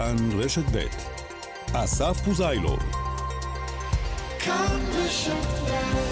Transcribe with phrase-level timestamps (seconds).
[0.00, 0.86] כאן רשת ב'
[1.72, 2.78] אסף פוזיילוב.
[4.38, 6.09] כאן רשת ב'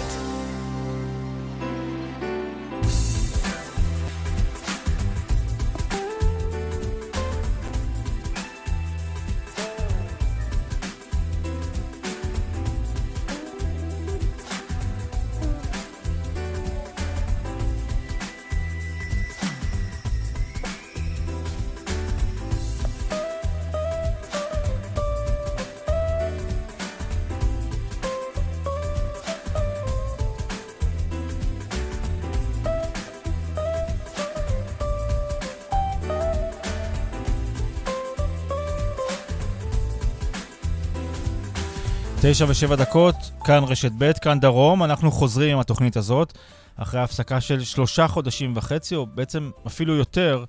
[42.31, 46.37] תשע ושבע דקות, כאן רשת ב', כאן דרום, אנחנו חוזרים עם התוכנית הזאת,
[46.75, 50.45] אחרי הפסקה של שלושה חודשים וחצי, או בעצם אפילו יותר.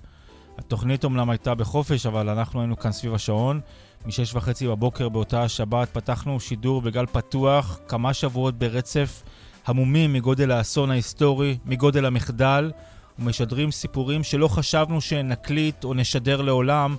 [0.57, 3.59] התוכנית אומנם הייתה בחופש, אבל אנחנו היינו כאן סביב השעון.
[4.05, 9.23] משש וחצי בבוקר באותה השבת פתחנו שידור בגל פתוח, כמה שבועות ברצף,
[9.65, 12.71] המומים מגודל האסון ההיסטורי, מגודל המחדל,
[13.19, 16.95] ומשדרים סיפורים שלא חשבנו שנקליט או נשדר לעולם,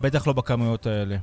[0.00, 1.16] בטח לא בכמויות האלה.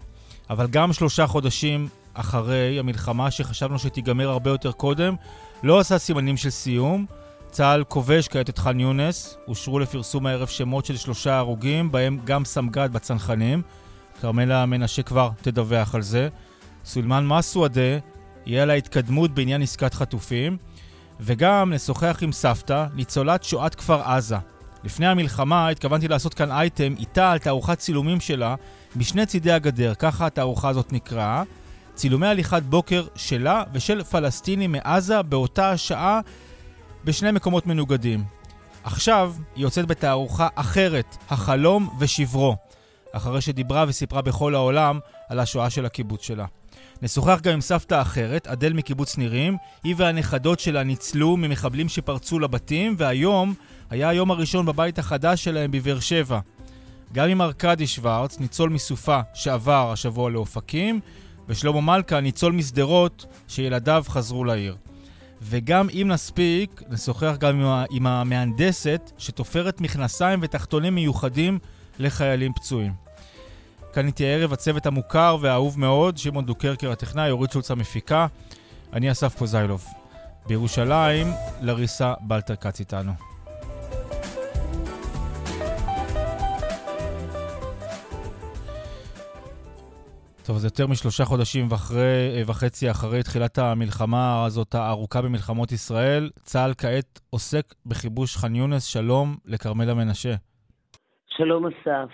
[0.50, 1.88] אבל גם שלושה חודשים
[2.20, 5.16] אחרי המלחמה שחשבנו שתיגמר הרבה יותר קודם,
[5.64, 7.06] לא עשה סימנים של סיום.
[7.52, 12.46] צה"ל כובש כעת את ח'אן יונס, אושרו לפרסום הערב שמות של שלושה הרוגים, בהם גם
[12.46, 13.62] סמג"ד בצנחנים.
[14.22, 16.30] כרמלה מנשה כבר תדווח על זה.
[16.86, 17.82] סולימן מסוודה
[18.46, 20.58] יהיה על ההתקדמות בעניין עסקת חטופים.
[21.20, 24.38] וגם נשוחח עם סבתא, ניצולת שואת כפר עזה.
[24.84, 28.56] לפני המלחמה התכוונתי לעשות כאן אייטם איתה על תערוכת צילומים שלה
[28.96, 31.44] משני צידי הגדר, ככה התערוכה הזאת נקראה.
[31.98, 36.20] צילומי הליכת בוקר שלה ושל פלסטינים מעזה באותה השעה
[37.06, 38.24] בשני מקומות מנוגדים.
[38.84, 42.56] עכשיו היא יוצאת בתערוכה אחרת, החלום ושברו,
[43.12, 46.46] אחרי שדיברה וסיפרה בכל העולם על השואה של הקיבוץ שלה.
[47.02, 52.96] נשוחח גם עם סבתא אחרת, אדל מקיבוץ נירים, היא והנכדות שלה ניצלו ממחבלים שפרצו לבתים,
[52.98, 53.54] והיום
[53.90, 56.40] היה היום הראשון בבית החדש שלהם בבאר שבע.
[57.14, 61.00] גם עם ארכדי שוורץ, ניצול מסופה שעבר השבוע לאופקים,
[61.50, 64.76] ושלמה מלכה, ניצול משדרות, שילדיו חזרו לעיר.
[65.42, 71.60] וגם אם נספיק, נשוחח גם עם, המהנדסת שתופרת מכנסיים ותחתונים מיוחדים
[72.00, 72.94] לחיילים פצועים.
[73.94, 78.28] כאן איתי הערב הצוות המוכר והאהוב מאוד, שמעון דוקרקר הטכנאי, אורית שולץ המפיקה,
[78.94, 79.86] אני אסף פוזיילוב.
[80.48, 81.28] בירושלים,
[81.62, 83.12] לריסה בלטר כץ איתנו.
[90.48, 96.30] טוב, זה יותר משלושה חודשים ואחרי, וחצי אחרי תחילת המלחמה הזאת הארוכה במלחמות ישראל.
[96.50, 98.84] צה"ל כעת עוסק בכיבוש ח'אן יונס.
[98.86, 100.34] שלום לכרמלה מנשה.
[101.28, 102.10] שלום אסף,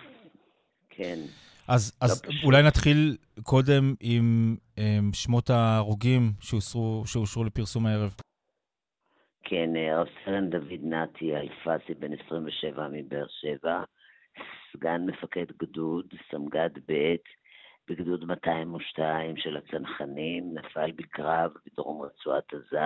[0.89, 1.19] כן.
[1.67, 8.13] אז, אז אולי נתחיל קודם עם, עם שמות ההרוגים שאושרו, שאושרו לפרסום הערב.
[9.43, 13.83] כן, רב סרן דוד נתי אלפסי, בן 27 מבאר שבע,
[14.73, 17.15] סגן מפקד גדוד, סמג"ד ב',
[17.89, 22.79] בגדוד 202 של הצנחנים, נפל בקרב בדרום רצועת עזה.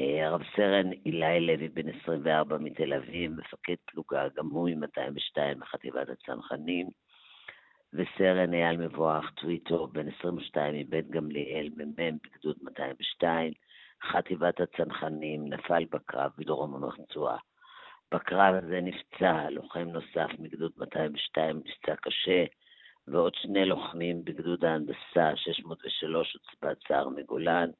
[0.00, 6.08] אה, הרב סרן אילי לוי, בן 24 מתל אביב, מפקד פלוגה, גם הוא מ-202 בחטיבת
[6.08, 6.86] הצנחנים.
[7.92, 13.52] וסרן אייל מבואח טוויטו, בן 22 מבית גמליאל, מ"מ בגדוד 202,
[14.02, 17.38] חטיבת הצנחנים, נפל בקרב בדרום הרצועה.
[18.14, 22.44] בקרב הזה נפצע לוחם נוסף מגדוד 202, נפצע קשה,
[23.08, 27.70] ועוד שני לוחמים בגדוד ההנדסה 603 עוצבת סער מגולן.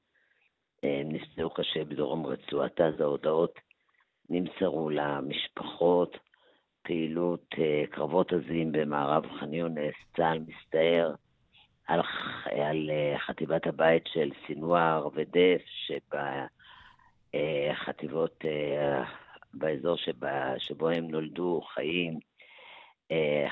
[0.83, 3.05] הם נפצעו קשה בדרום רצועת עזה.
[3.05, 3.59] הודעות
[4.31, 6.17] נמסרו למשפחות,
[6.83, 11.15] פעילות אה, קרבות עזים במערב ח'אן יונס, צה"ל מסתער
[11.87, 12.01] על,
[12.45, 15.63] על אה, חטיבת הבית של סינואר ודף,
[17.33, 19.05] שבחטיבות, אה,
[19.55, 22.19] באזור שבה, שבו הם נולדו, חיים,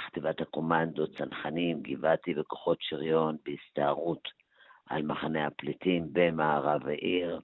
[0.07, 4.29] חטיבת הקומנדו, צנחנים, גבעתי וכוחות שריון בהסתערות
[4.87, 7.41] על מחנה הפליטים במערב העיר.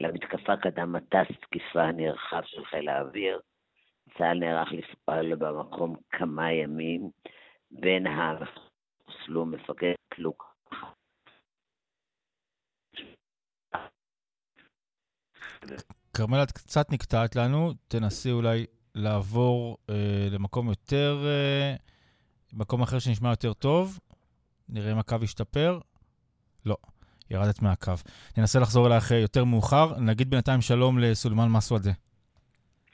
[0.00, 3.40] למתקפה קדם מטס תקיפה נרחב של חיל האוויר.
[4.18, 7.10] צה"ל נערך לפעול במקום כמה ימים.
[7.70, 8.06] בין
[9.06, 10.44] הוסלו מפקד פלוגה.
[16.16, 19.94] כרמל, את קצת נקטעת לנו, תנסי אולי לעבור אה,
[20.30, 21.74] למקום יותר, אה,
[22.52, 23.98] מקום אחר שנשמע יותר טוב.
[24.68, 25.78] נראה אם הקו ישתפר.
[26.66, 26.76] לא,
[27.30, 27.92] ירדת מהקו.
[28.38, 29.86] ננסה לחזור אלייך יותר מאוחר.
[30.00, 31.90] נגיד בינתיים שלום לסולמן מסוודה.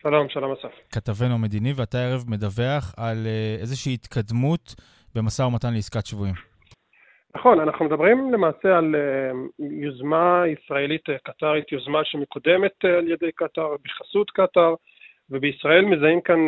[0.03, 0.75] שלום, שלום אסף.
[0.93, 4.75] כתבנו המדיני, ואתה הערב מדווח על אה, איזושהי התקדמות
[5.15, 6.35] במשא ומתן לעסקת שבויים.
[7.37, 8.95] נכון, אנחנו מדברים למעשה על
[9.59, 14.75] יוזמה ישראלית קטרית, יוזמה שמקודמת על ידי קטר, בחסות קטר,
[15.31, 16.47] ובישראל מזהים כאן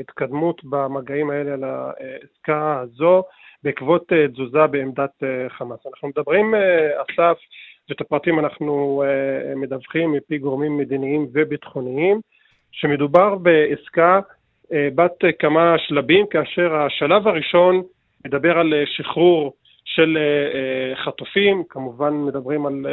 [0.00, 3.22] התקדמות במגעים האלה על העסקה הזו.
[3.62, 5.78] בעקבות אה, תזוזה בעמדת אה, חמאס.
[5.86, 7.38] אנחנו מדברים, אה, אסף,
[7.88, 9.02] ואת הפרטים אנחנו
[9.56, 12.20] מדווחים מפי גורמים מדיניים וביטחוניים,
[12.72, 14.20] שמדובר בעסקה
[14.70, 17.82] בת כמה שלבים, כאשר השלב הראשון
[18.26, 19.52] מדבר על שחרור
[19.84, 20.18] של
[21.04, 22.86] חטופים, כמובן מדברים על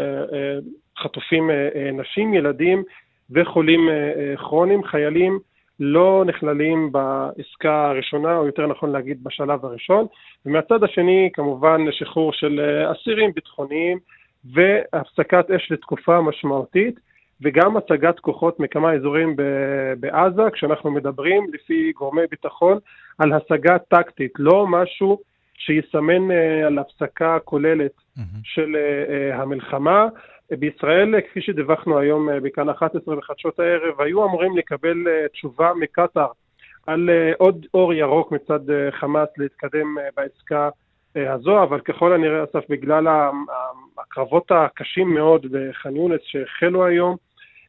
[0.97, 1.50] חטופים
[1.94, 2.83] נשים, ילדים
[3.31, 3.89] וחולים
[4.38, 5.39] כרוניים, חיילים
[5.79, 10.06] לא נכללים בעסקה הראשונה, או יותר נכון להגיד בשלב הראשון,
[10.45, 14.00] ומהצד השני כמובן שחרור של אה, אסירים ביטחוניים
[14.53, 17.00] והפסקת אש לתקופה משמעותית,
[17.41, 19.35] וגם הצגת כוחות מכמה אזורים
[20.00, 22.77] בעזה, כשאנחנו מדברים לפי גורמי ביטחון
[23.18, 25.19] על השגה טקטית, לא משהו
[25.57, 28.21] שיסמן אה, על הפסקה כוללת mm-hmm.
[28.44, 30.07] של אה, המלחמה.
[30.52, 36.28] בישראל, כפי שדיווחנו היום אה, בכאן 11 בחדשות הערב, היו אמורים לקבל אה, תשובה מקטאר
[36.88, 38.60] על אה, עוד אור ירוק מצד
[38.92, 40.70] חמאס להתקדם בעסקה
[41.16, 43.08] הזו, אבל ככל הנראה, אסף, בגלל
[43.98, 47.16] הקרבות הקשים מאוד בח'אן יונס שהחלו היום,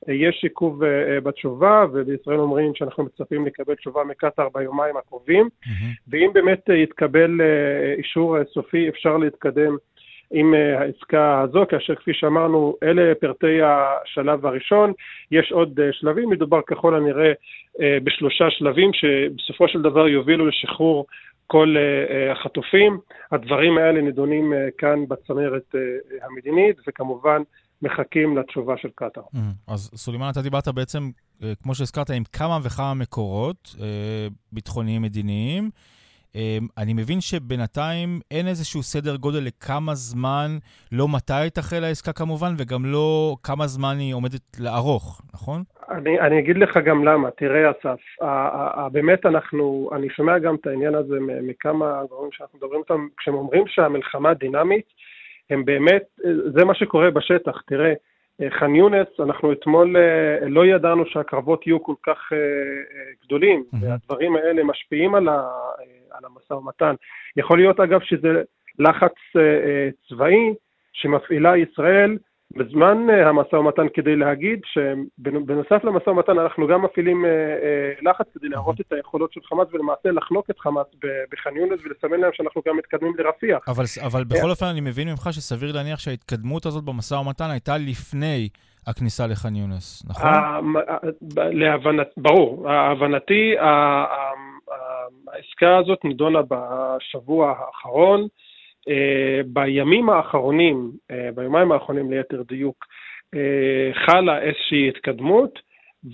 [0.09, 0.85] יש עיכוב
[1.23, 5.69] בתשובה, ובישראל אומרים שאנחנו מצפים לקבל תשובה מקטאר ביומיים הקרובים, mm-hmm.
[6.09, 7.41] ואם באמת יתקבל
[7.99, 9.77] אישור סופי, אפשר להתקדם
[10.31, 14.93] עם אה, העסקה הזו, כאשר כפי שאמרנו, אלה פרטי השלב הראשון.
[15.31, 17.33] יש עוד אה, שלבים, מדובר ככל הנראה
[17.81, 21.07] אה, בשלושה שלבים שבסופו של דבר יובילו לשחרור
[21.47, 21.77] כל
[22.33, 22.99] החטופים.
[23.33, 25.75] הדברים האלה נדונים כאן בצמרת
[26.23, 27.43] המדינית, וכמובן
[27.83, 29.23] מחכים לתשובה של קטאר.
[29.35, 29.39] Mm,
[29.69, 31.11] אז סולימאן, אתה דיברת בעצם,
[31.63, 33.77] כמו שהזכרת, עם כמה וכמה מקורות
[34.53, 35.65] ביטחוניים מדיניים.
[35.65, 35.71] אמ,
[36.79, 40.49] אני מבין שבינתיים אין איזשהו סדר גודל לכמה זמן,
[40.93, 45.63] לא מתי תחל העסקה כמובן, וגם לא כמה זמן היא עומדת לארוך, נכון?
[45.91, 47.31] אני, אני אגיד לך גם למה.
[47.31, 48.01] תראה, אסף,
[48.93, 53.65] באמת אנחנו, אני שומע גם את העניין הזה מכמה גורמים שאנחנו מדברים איתם, כשהם אומרים
[53.67, 54.85] שהמלחמה דינמית,
[55.51, 56.03] הם באמת,
[56.55, 57.63] זה מה שקורה בשטח.
[57.67, 57.93] תראה,
[58.49, 63.65] ח'אן יונס, אנחנו אתמול אה, לא ידענו שהקרבות יהיו כל כך אה, אה, גדולים.
[63.81, 65.29] והדברים האלה משפיעים על,
[66.19, 66.95] על המשא ומתן.
[67.37, 68.43] יכול להיות אגב שזה
[68.79, 69.15] לחץ
[70.09, 70.55] צבאי
[70.93, 72.19] שמפעילה ישראל
[72.57, 78.27] בזמן אה, המשא ומתן כדי להגיד שבנוסף למשא ומתן אנחנו גם מפעילים אה, אה, לחץ
[78.35, 80.87] כדי להראות את היכולות של חמאס ולמעשה לחנוק את חמאס
[81.33, 83.69] בח'אן יונס ולסמן להם שאנחנו גם מתקדמים לרפיח.
[83.69, 88.49] אבל, אבל בכל אופן אני מבין ממך שסביר להניח שההתקדמות הזאת במשא ומתן הייתה לפני
[88.87, 90.31] הכניסה לח'אן יונס, נכון?
[91.33, 92.69] להבנת, ברור.
[92.69, 93.55] להבנתי,
[95.29, 98.29] העסקה הזאת נידונה בשבוע האחרון.
[98.89, 102.85] אה, בימים האחרונים, אה, ביומיים האחרונים ליתר דיוק,
[103.35, 105.59] אה, חלה איזושהי התקדמות,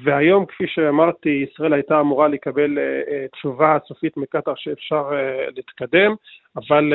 [0.04, 2.78] והיום, כפי שאמרתי, ישראל הייתה אמורה לקבל
[3.32, 5.10] תשובה סופית מקטאר שאפשר
[5.56, 6.14] להתקדם,
[6.56, 6.92] אבל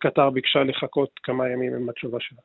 [0.00, 2.38] קטאר ביקשה לחכות כמה ימים עם התשובה שלה.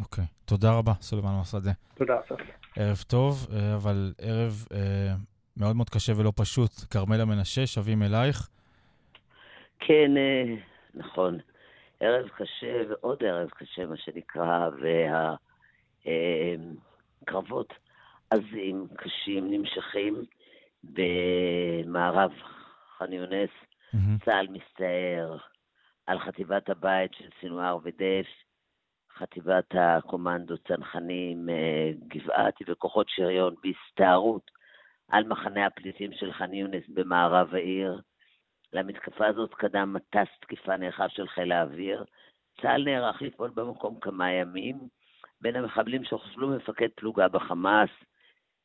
[0.00, 0.26] אוקיי, okay.
[0.44, 1.70] תודה רבה, סולימאן מסעדה.
[1.94, 2.40] תודה, אסף.
[2.76, 3.46] ערב טוב,
[3.76, 4.52] אבל ערב
[5.56, 6.70] מאוד מאוד קשה ולא פשוט.
[6.90, 8.48] כרמלה מנשה, שבים אלייך.
[9.80, 10.10] כן,
[10.94, 11.38] נכון.
[12.00, 14.68] ערב קשה ועוד ערב קשה, מה שנקרא,
[17.26, 17.72] והקרבות
[18.30, 20.24] עזים, קשים, נמשכים
[20.84, 22.30] במערב
[22.98, 23.50] ח'אן יונס.
[23.94, 24.24] Mm-hmm.
[24.24, 25.36] צה"ל מסתער
[26.06, 28.26] על חטיבת הבית של סינואר ודף,
[29.18, 34.50] חטיבת הקומנדו צנחנים, אה, גבעתי וכוחות שריון בהסתערות
[35.10, 38.00] על מחנה הפליטים של ח'אן יונס במערב העיר.
[38.72, 42.04] למתקפה הזאת קדם מטס תקיפה נרחב של חיל האוויר.
[42.62, 44.78] צה"ל נערך לפעול במקום כמה ימים.
[45.40, 47.90] בין המחבלים שחוסלו מפקד פלוגה בחמאס.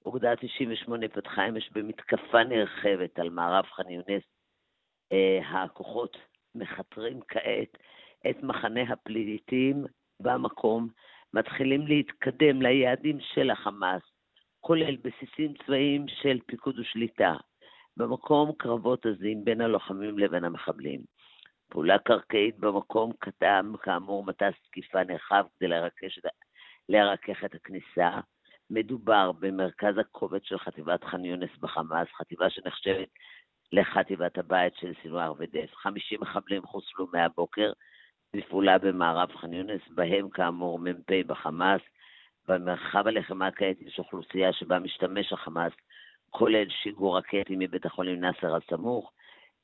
[0.06, 4.24] אוגדה 98 פתחה אמש במתקפה נרחבת על מערב ח'אן יונס.
[5.12, 6.18] אה, הכוחות
[6.56, 7.78] מכתרים כעת
[8.30, 9.86] את מחנה הפליטים
[10.20, 10.88] במקום,
[11.34, 14.02] מתחילים להתקדם ליעדים של החמאס,
[14.68, 17.34] כולל בסיסים צבאיים של פיקוד ושליטה,
[17.98, 21.02] במקום קרבות עזים בין הלוחמים לבין המחבלים.
[21.70, 26.20] פעולה קרקעית במקום קטם, כאמור, מטס תקיפה נרחב כדי לרכש,
[26.90, 28.10] לרכך את הכניסה.
[28.70, 33.10] מדובר במרכז הכובד של חטיבת ח'אן יונס בחמאס, חטיבה שנחשבת
[33.72, 35.70] לחטיבת הבית של סינואר ודף.
[35.74, 37.72] 50 מחבלים חוסלו מהבוקר
[38.36, 41.82] בפעולה במערב ח'אן יונס, בהם כאמור מ"פ בחמאס.
[42.48, 45.74] במרחב הלחימה כעת יש אוכלוסייה שבה משתמש החמאס
[46.30, 49.12] כולל שיגור רקטי מבית החולים נאסר הסמוך.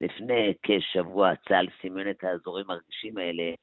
[0.01, 3.53] לפני כשבוע צה"ל סימן את האזורים הרגישים האלה,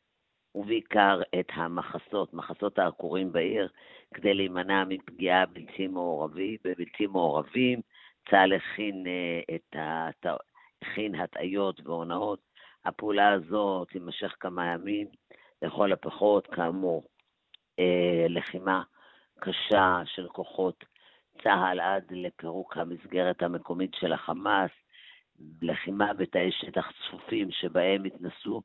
[0.55, 3.69] ובעיקר את המחסות, מחסות העקורים בעיר,
[4.15, 7.81] כדי להימנע מפגיעה בלתי מעורבים, בבלתי מעורבים.
[8.31, 10.27] צה"ל הכין, אה, את הת...
[10.83, 12.41] הכין הטעיות והונאות.
[12.85, 15.07] הפעולה הזאת תימשך כמה ימים,
[15.63, 17.09] לכל הפחות, כאמור,
[17.79, 18.83] אה, לחימה
[19.41, 20.85] קשה של כוחות
[21.43, 24.71] צה"ל עד לפירוק המסגרת המקומית של החמאס,
[25.63, 28.63] לחימה בתאי שטח צפופים שבהם התנסו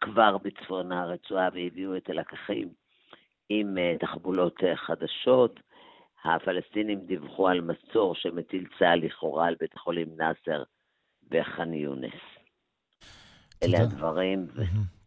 [0.00, 2.68] כבר בצפון הרצועה והביאו את הלקחים
[3.48, 5.60] עם אה, תחבולות אה, חדשות.
[6.24, 10.62] הפלסטינים דיווחו על מצור שמטיל צה"ל לכאורה על בית החולים נאסר
[11.30, 12.20] בח'אן יונס.
[13.62, 14.46] אלה הדברים.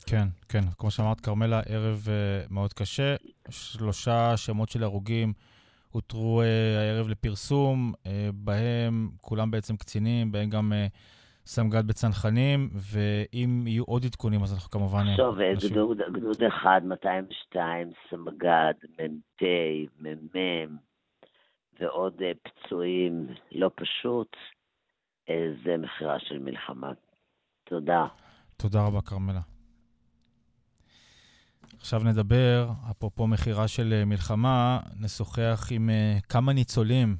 [0.10, 0.64] כן, כן.
[0.78, 3.16] כמו שאמרת, כרמלה, ערב uh, מאוד קשה.
[3.50, 5.34] שלושה שמות של הרוגים
[5.92, 10.98] הותרו uh, הערב לפרסום, uh, בהם כולם בעצם קצינים, בהם גם אה,
[11.46, 15.08] סמג"ד בצנחנים, ואם יהיו עוד עדכונים, אז אנחנו כמובן...
[15.08, 15.34] עכשיו,
[15.72, 19.44] גדוד, גדוד 1, 202, סמג"ד, מ"פ,
[20.00, 20.78] מ"מ,
[21.80, 24.38] ועוד פצועים, לא פשוט.
[25.66, 26.92] זה מחירה של מלחמה.
[27.64, 28.06] תודה.
[28.58, 29.59] תודה רבה, כרמלה.
[31.80, 37.18] עכשיו נדבר, אפרופו מחירה של אה, מלחמה, נשוחח עם אה, כמה ניצולים.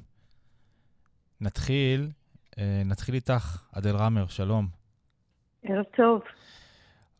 [1.40, 2.10] נתחיל,
[2.50, 4.68] uh, נתחיל איתך, אדל רמר, שלום.
[5.62, 6.20] ערב טוב.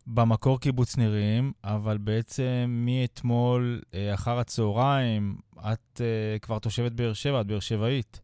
[0.07, 7.41] במקור קיבוץ נירים, אבל בעצם מאתמול uh, אחר הצהריים, את uh, כבר תושבת באר שבע,
[7.41, 8.21] את באר שבעית.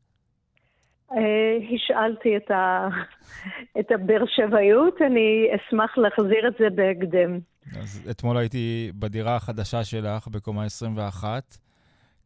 [1.11, 2.89] השאלתי את, ה...
[3.81, 7.39] את הבאר שבעיות, אני אשמח להחזיר את זה בהקדם.
[7.81, 11.57] אז אתמול הייתי בדירה החדשה שלך בקומה 21,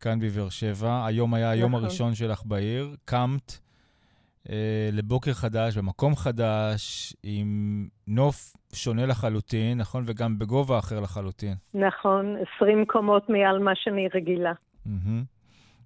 [0.00, 1.06] כאן בבאר שבע.
[1.06, 1.84] היום היה היום נכון.
[1.84, 2.88] הראשון שלך בעיר.
[3.04, 3.58] קמת
[4.50, 10.02] אה, לבוקר חדש, במקום חדש, עם נוף שונה לחלוטין, נכון?
[10.06, 11.54] וגם בגובה אחר לחלוטין.
[11.74, 14.52] נכון, 20 קומות מעל מה שאני רגילה.
[14.86, 15.39] Mm-hmm.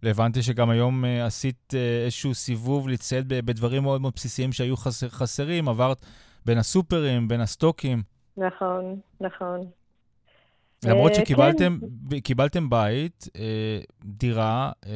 [0.05, 5.09] והבנתי שגם היום uh, עשית uh, איזשהו סיבוב לצייד בדברים מאוד מאוד בסיסיים שהיו חסר,
[5.09, 6.07] חסרים, עברת
[6.47, 8.03] בין הסופרים, בין הסטוקים.
[8.37, 9.61] נכון, נכון.
[10.87, 11.79] למרות uh, שקיבלתם
[12.53, 12.71] כן.
[12.71, 13.31] בית, uh,
[14.05, 14.89] דירה, uh,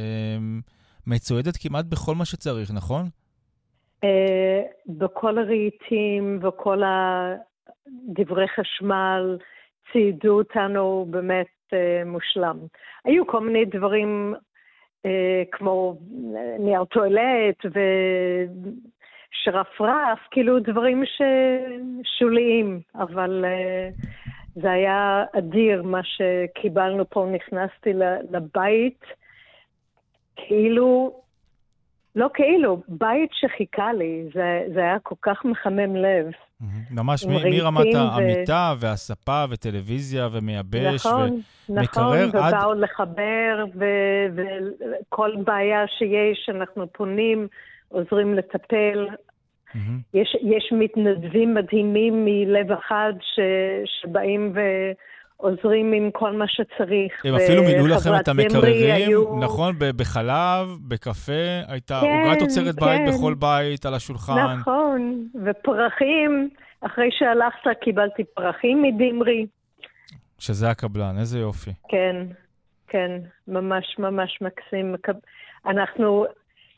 [1.06, 3.06] מצוידת כמעט בכל מה שצריך, נכון?
[4.04, 4.08] Uh,
[4.88, 9.38] בכל הרהיטים וכל הדברי חשמל
[9.92, 12.58] ציידו אותנו באמת uh, מושלם.
[13.04, 14.40] היו כל מיני דברים אה,
[15.52, 15.96] כמו
[16.58, 17.66] נייר טואלט
[19.44, 21.02] ושרפרף, כאילו דברים
[22.04, 23.88] ששוליים, אבל אה,
[24.54, 27.92] זה היה אדיר מה שקיבלנו פה, נכנסתי
[28.30, 29.04] לבית,
[30.36, 31.20] כאילו,
[32.16, 36.30] לא כאילו, בית שחיכה לי, זה, זה היה כל כך מחמם לב.
[36.90, 42.54] ממש מרמת המיטה והספה וטלוויזיה ומייבש נכון, ומקרר נכון, עד...
[42.54, 43.64] ובאו לחבר,
[44.34, 47.48] וכל בעיה שיש, אנחנו פונים,
[47.88, 49.08] עוזרים לטפל.
[50.14, 53.40] יש, יש מתנדבים מדהימים מלב אחד ש,
[53.84, 54.60] שבאים ו...
[55.40, 57.24] עוזרים עם כל מה שצריך.
[57.24, 59.38] הם אפילו מילאו לכם את המקררים, היו...
[59.40, 59.74] נכון?
[59.96, 61.32] בחלב, בקפה,
[61.68, 62.86] הייתה כן, עוגת תוצרת כן.
[62.86, 64.56] בית בכל בית על השולחן.
[64.60, 66.48] נכון, ופרחים.
[66.80, 69.46] אחרי שהלכת קיבלתי פרחים מדמרי.
[70.38, 71.70] שזה הקבלן, איזה יופי.
[71.88, 72.16] כן,
[72.88, 73.10] כן,
[73.48, 74.94] ממש ממש מקסים.
[75.66, 76.26] אנחנו,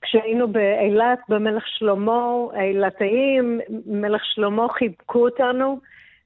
[0.03, 5.81] כשהיינו באילת, במלך שלמה, האילתאים, מלך שלמה חיבקו אותנו.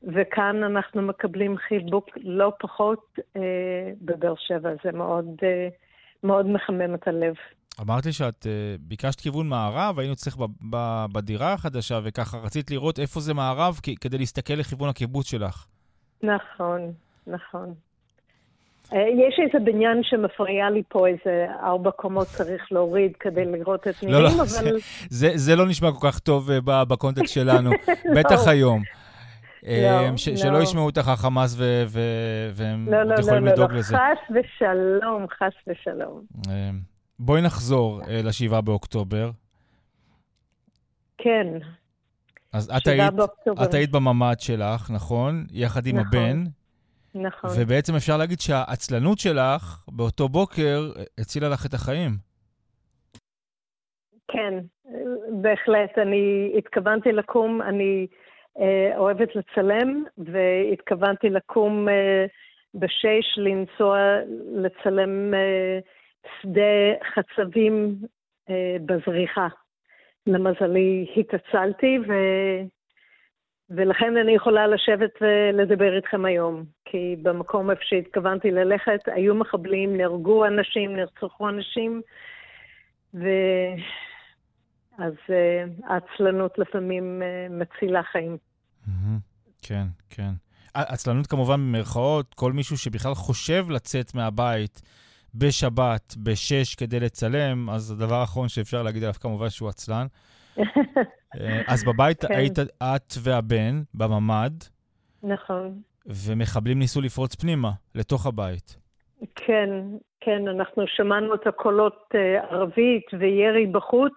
[0.06, 3.40] וכאן אנחנו מקבלים חיבוק לא פחות אה,
[4.02, 4.70] בבאר שבע.
[4.84, 5.68] זה מאוד, אה,
[6.22, 7.34] מאוד מחמם את הלב.
[7.80, 10.14] אמרת לי שאת אה, ביקשת כיוון מערב, היינו
[10.70, 15.66] ב- בדירה החדשה, וככה רצית לראות איפה זה מערב כ- כדי להסתכל לכיוון הקיבוץ שלך.
[16.22, 16.92] נכון,
[17.26, 17.74] נכון.
[18.92, 24.02] אה, יש איזה בניין שמפריע לי פה, איזה ארבע קומות צריך להוריד כדי לראות את
[24.02, 24.46] נירים, לא, לא, אבל...
[24.46, 24.70] זה,
[25.08, 27.70] זה, זה לא נשמע כל כך טוב uh, בקונטקסט שלנו,
[28.16, 28.46] בטח.
[28.52, 28.82] היום.
[29.64, 30.36] לא, ש- לא.
[30.36, 33.96] שלא ישמעו אותך החמאס ו- ו- והם לא, לא, יכולים לא, לדאוג לא, לזה.
[33.96, 36.22] לא, לא, חס ושלום, חס ושלום.
[36.48, 36.80] אמ,
[37.18, 39.30] בואי נחזור uh, ל-7 באוקטובר.
[41.18, 41.46] כן.
[42.52, 43.14] אז את היית,
[43.62, 45.46] את היית בממ"ד שלך, נכון?
[45.50, 46.44] יחד עם נכון, הבן.
[47.14, 47.50] נכון.
[47.56, 52.10] ובעצם אפשר להגיד שהעצלנות שלך באותו בוקר הצילה לך את החיים.
[54.28, 54.54] כן,
[55.42, 55.98] בהחלט.
[56.02, 58.06] אני התכוונתי לקום, אני...
[58.60, 62.26] אה, אוהבת לצלם, והתכוונתי לקום אה,
[62.74, 63.98] בשש, לנסוע
[64.54, 65.78] לצלם אה,
[66.40, 67.96] שדה חצבים
[68.86, 69.48] בזריחה.
[70.26, 72.12] למזלי התעצלתי, ו...
[73.70, 76.64] ולכן אני יכולה לשבת ולדבר איתכם היום.
[76.84, 82.02] כי במקום איפה שהתכוונתי ללכת, היו מחבלים, נהרגו אנשים, נרצחו אנשים,
[83.14, 83.28] ו...
[84.98, 85.32] אז uh,
[85.86, 88.36] העצלנות לפעמים uh, מצילה חיים.
[89.62, 90.30] כן, כן.
[90.74, 94.82] עצלנות כמובן במרכאות, כל מישהו שבכלל חושב לצאת מהבית
[95.34, 100.06] בשבת, בשש, כדי לצלם, אז הדבר האחרון שאפשר להגיד עליו כמובן שהוא עצלן.
[100.60, 102.34] אה, אז בבית כן.
[102.34, 104.52] היית את והבן, בממ"ד.
[105.22, 105.80] נכון.
[106.06, 108.76] ומחבלים ניסו לפרוץ פנימה, לתוך הבית.
[109.34, 109.70] כן,
[110.20, 112.14] כן, אנחנו שמענו את הקולות
[112.50, 114.12] ערבית וירי בחוץ,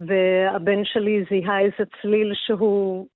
[0.00, 3.06] והבן שלי זיהה איזה צליל שהוא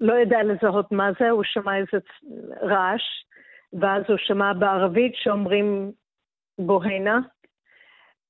[0.00, 1.98] לא ידע לזהות מה זה, הוא שמע איזה
[2.62, 3.02] רעש,
[3.80, 5.92] ואז הוא שמע בערבית שאומרים
[6.58, 7.18] בוהנה.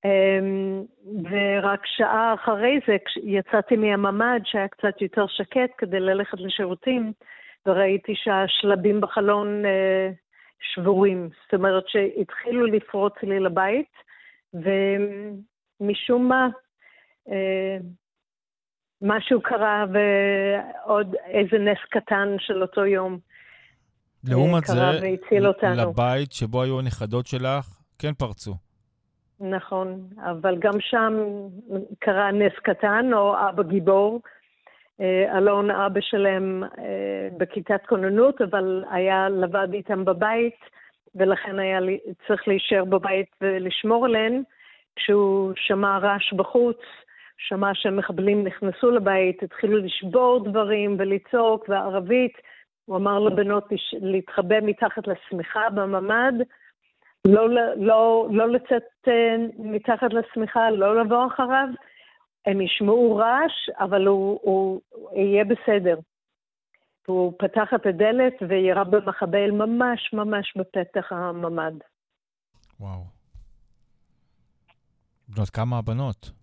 [0.04, 0.82] אמ,
[1.30, 7.12] ורק שעה אחרי זה יצאתי מהממ"ד שהיה קצת יותר שקט כדי ללכת לשירותים,
[7.66, 10.10] וראיתי שהשלבים בחלון אה,
[10.60, 11.28] שבורים.
[11.44, 13.92] זאת אומרת שהתחילו לפרוץ לי לבית,
[14.54, 16.48] ומשום מה
[19.02, 23.18] משהו קרה ועוד איזה נס קטן של אותו יום.
[24.24, 24.80] לעומת זה,
[25.76, 28.54] לבית שבו היו הנכדות שלך, כן פרצו.
[29.40, 31.12] נכון, אבל גם שם
[31.98, 34.20] קרה נס קטן, או אבא גיבור.
[35.00, 40.60] אה, אלון, אבא שלהם, אה, בכיתת כוננות, אבל היה לבד איתם בבית,
[41.14, 41.78] ולכן היה
[42.26, 44.42] צריך להישאר בבית ולשמור עליהן.
[44.96, 46.80] כשהוא שמע רעש בחוץ,
[47.48, 52.32] שמע שמחבלים נכנסו לבית, התחילו לשבור דברים ולצעוק, וערבית.
[52.84, 56.32] הוא אמר לבנות להתחבא מתחת לשמיכה בממ"ד,
[57.24, 61.68] לא, לא, לא לצאת אה, מתחת לשמיכה, לא לבוא אחריו.
[62.46, 65.98] הם ישמעו רעש, אבל הוא, הוא, הוא יהיה בסדר.
[67.06, 71.74] הוא פתח את הדלת וירה במחבל ממש ממש בפתח הממ"ד.
[72.80, 73.04] וואו.
[75.28, 76.41] בנות כמה הבנות?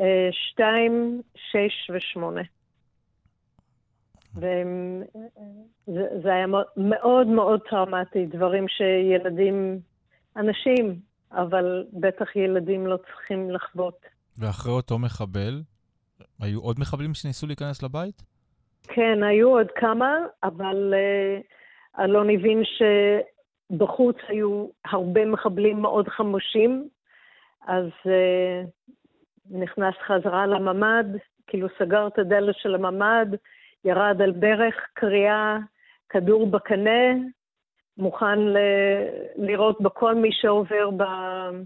[0.00, 2.42] אה, שתיים, שש ושמונה.
[4.34, 9.80] וזה היה מאוד מאוד טראומטי, דברים שילדים,
[10.36, 10.96] אנשים,
[11.32, 14.06] אבל בטח ילדים לא צריכים לחוות.
[14.38, 15.62] ואחרי אותו מחבל,
[16.40, 18.22] היו עוד מחבלים שניסו להיכנס לבית?
[18.82, 22.62] כן, היו עוד כמה, אבל uh, אלון הבין
[23.70, 26.88] שבחוץ היו הרבה מחבלים מאוד חמושים,
[27.66, 28.66] אז uh,
[29.50, 31.06] נכנס חזרה לממ"ד,
[31.46, 33.26] כאילו סגר את הדלת של הממ"ד,
[33.84, 35.56] ירד על ברך, קריאה,
[36.08, 37.12] כדור בקנה,
[37.96, 38.56] מוכן ל-
[39.36, 41.62] לראות בכל מי שעובר ב-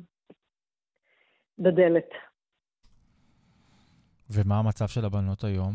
[1.59, 2.09] בדלת.
[4.31, 5.73] ומה המצב של הבנות היום?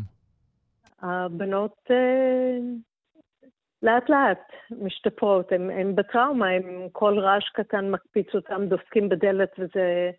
[1.02, 2.58] הבנות אה,
[3.82, 10.10] לאט לאט משתפרות, הן בטראומה, הם כל רעש קטן מקפיץ אותם, דופקים בדלת וזה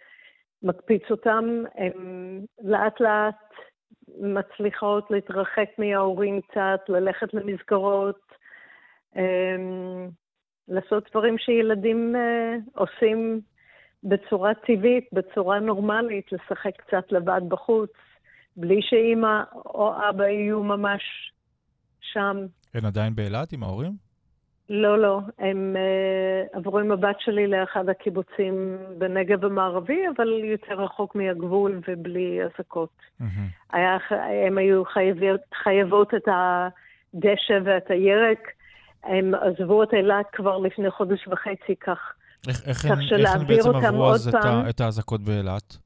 [0.64, 1.46] מקפיץ אותם,
[1.76, 1.92] הן
[2.64, 3.36] לאט לאט
[4.20, 8.32] מצליחות להתרחק מההורים קצת, ללכת למסגרות,
[10.68, 13.42] לעשות דברים שילדים אה, עושים
[14.04, 17.92] בצורה טבעית, בצורה נורמלית, לשחק קצת לבד בחוץ,
[18.56, 21.02] בלי שאימא או אבא יהיו ממש
[22.02, 22.38] שם.
[22.74, 24.11] הן עדיין באילת עם ההורים?
[24.74, 25.20] לא, לא.
[25.40, 32.40] הם uh, עברו עם הבת שלי לאחד הקיבוצים בנגב המערבי, אבל יותר רחוק מהגבול ובלי
[32.44, 32.90] אזעקות.
[33.22, 33.76] Mm-hmm.
[34.46, 38.48] הם היו חייבות, חייבות את הדשא ואת הירק.
[39.04, 42.14] הם עזבו את אילת כבר לפני חודש וחצי, כך,
[42.48, 42.92] איך, איך כך
[43.36, 45.78] הם בעצם עברו אז פעם, את האזעקות באילת?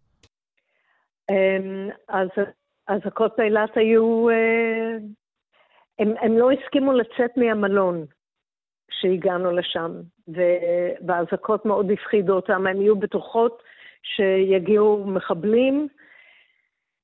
[1.32, 2.28] Um, אז
[2.88, 4.30] האזעקות באילת היו...
[4.30, 5.04] Uh,
[6.00, 8.06] הם, הם לא הסכימו לצאת מהמלון.
[8.88, 9.92] כשהגענו לשם,
[11.08, 13.64] והאזעקות מאוד הפחידו אותם, הם יהיו בטוחות
[14.04, 15.88] שיגיעו מחבלים,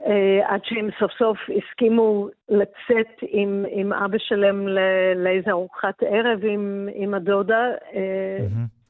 [0.05, 4.67] אה, עד שהם סוף סוף הסכימו לצאת עם, עם אבא שלהם
[5.15, 7.69] לאיזו ארוחת ערב עם, עם הדודה.
[7.91, 8.81] Mm-hmm.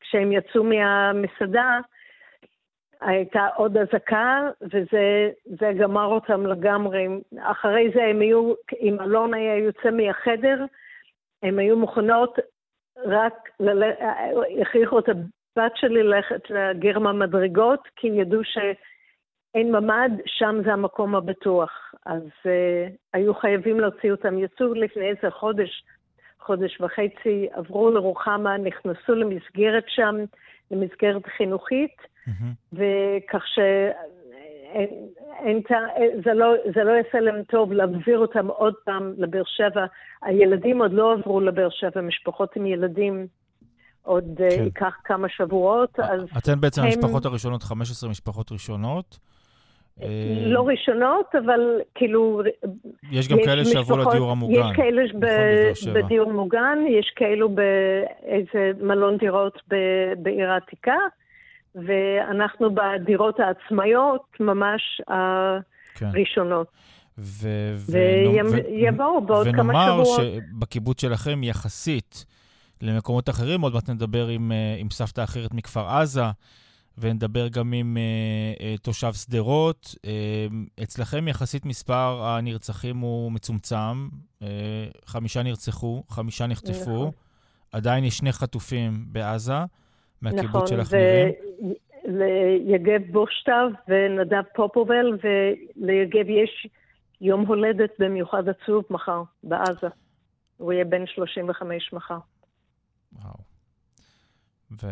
[0.00, 1.78] כשהם יצאו מהמסעדה,
[3.00, 7.06] הייתה עוד אזעקה, וזה גמר אותם לגמרי.
[7.40, 10.64] אחרי זה הם היו, אם אלון היה יוצא מהחדר,
[11.46, 12.38] הן היו מוכנות
[12.96, 13.48] רק.
[14.60, 21.94] הכריחו את הבת שלי ללכת לגרמה מדרגות, כי ידעו שאין ממ"ד, שם זה המקום הבטוח.
[22.06, 24.38] אז uh, היו חייבים להוציא אותם.
[24.38, 25.84] יצאו לפני איזה חודש,
[26.40, 30.16] חודש וחצי, עברו לרוחמה, נכנסו למסגרת שם,
[30.70, 32.72] למסגרת חינוכית, mm-hmm.
[32.72, 33.58] וכך ש...
[34.76, 35.60] אין,
[35.96, 39.86] אין, זה, לא, זה לא יעשה להם טוב להחזיר אותם עוד פעם לבאר שבע.
[40.22, 43.26] הילדים עוד לא עברו לבאר שבע, משפחות עם ילדים
[44.02, 44.64] עוד אה, כן.
[44.64, 46.20] ייקח כמה שבועות, אז...
[46.38, 46.86] אתן בעצם הם...
[46.86, 49.18] המשפחות הראשונות, 15 משפחות ראשונות.
[50.02, 50.08] אה,
[50.46, 52.42] לא ראשונות, אבל כאילו...
[53.12, 54.54] יש גם יש כאלה שעברו לדיור המוגן.
[54.54, 60.96] יש כאלה נכון, ב- בדיור מוגן, יש כאלו באיזה מלון דירות ב- בעיר העתיקה,
[61.86, 65.00] ואנחנו בדירות העצמאיות ממש
[65.94, 66.06] כן.
[66.06, 66.66] הראשונות.
[67.18, 70.18] ויבואו בעוד כמה שבועות.
[70.18, 72.24] ונאמר שבקיבוץ שלכם יחסית
[72.82, 76.24] למקומות אחרים, עוד מעט נדבר עם, אה, עם סבתא אחרת מכפר עזה.
[76.98, 79.94] ונדבר גם עם uh, uh, תושב שדרות.
[79.96, 84.08] Uh, אצלכם יחסית מספר הנרצחים הוא מצומצם,
[84.40, 84.44] uh,
[85.06, 86.90] חמישה נרצחו, חמישה נחטפו.
[86.90, 87.10] נכון.
[87.72, 89.58] עדיין יש שני חטופים בעזה,
[90.22, 91.32] מהקיבוץ נכון, של החמירים.
[92.08, 96.66] ליגב בושטב ונדב פופובל, וליגב יש
[97.20, 99.88] יום הולדת במיוחד עצוב מחר, בעזה.
[100.56, 102.18] הוא יהיה בן 35 מחר.
[103.12, 103.36] וואו.
[104.82, 104.86] ו...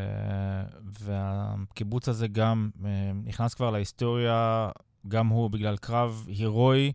[1.01, 4.69] והקיבוץ הזה גם אה, נכנס כבר להיסטוריה,
[5.09, 6.93] גם הוא בגלל קרב הירואי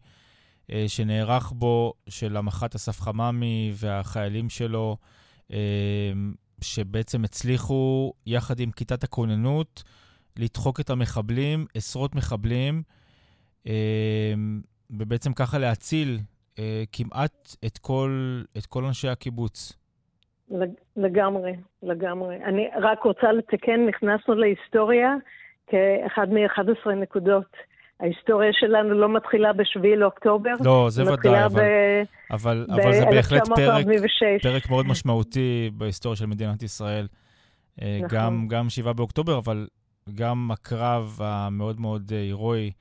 [0.72, 4.98] אה, שנערך בו, של המח"ט אסף חממי והחיילים שלו,
[5.52, 6.12] אה,
[6.62, 9.84] שבעצם הצליחו, יחד עם כיתת הכוננות,
[10.40, 12.84] לדחוק את המחבלים, עשרות מחבלים,
[14.90, 16.20] ובעצם ככה להציל
[16.92, 19.74] כמעט את כל, את כל אנשי הקיבוץ.
[20.98, 22.36] לגמרי, לגמרי.
[22.44, 25.14] אני רק רוצה לתקן, נכנסנו להיסטוריה
[25.68, 27.58] כאחד מ-11 נקודות.
[28.00, 30.54] ההיסטוריה שלנו לא מתחילה ב-7 לאוקטובר.
[30.64, 33.86] לא, זה ודאי, אבל, ב- אבל, אבל זה בהחלט פרק,
[34.42, 37.08] פרק מאוד משמעותי בהיסטוריה של מדינת ישראל.
[37.82, 38.18] אה, נכון.
[38.18, 39.68] גם, גם 7 באוקטובר, אבל
[40.16, 42.72] גם הקרב המאוד מאוד אה, הירואי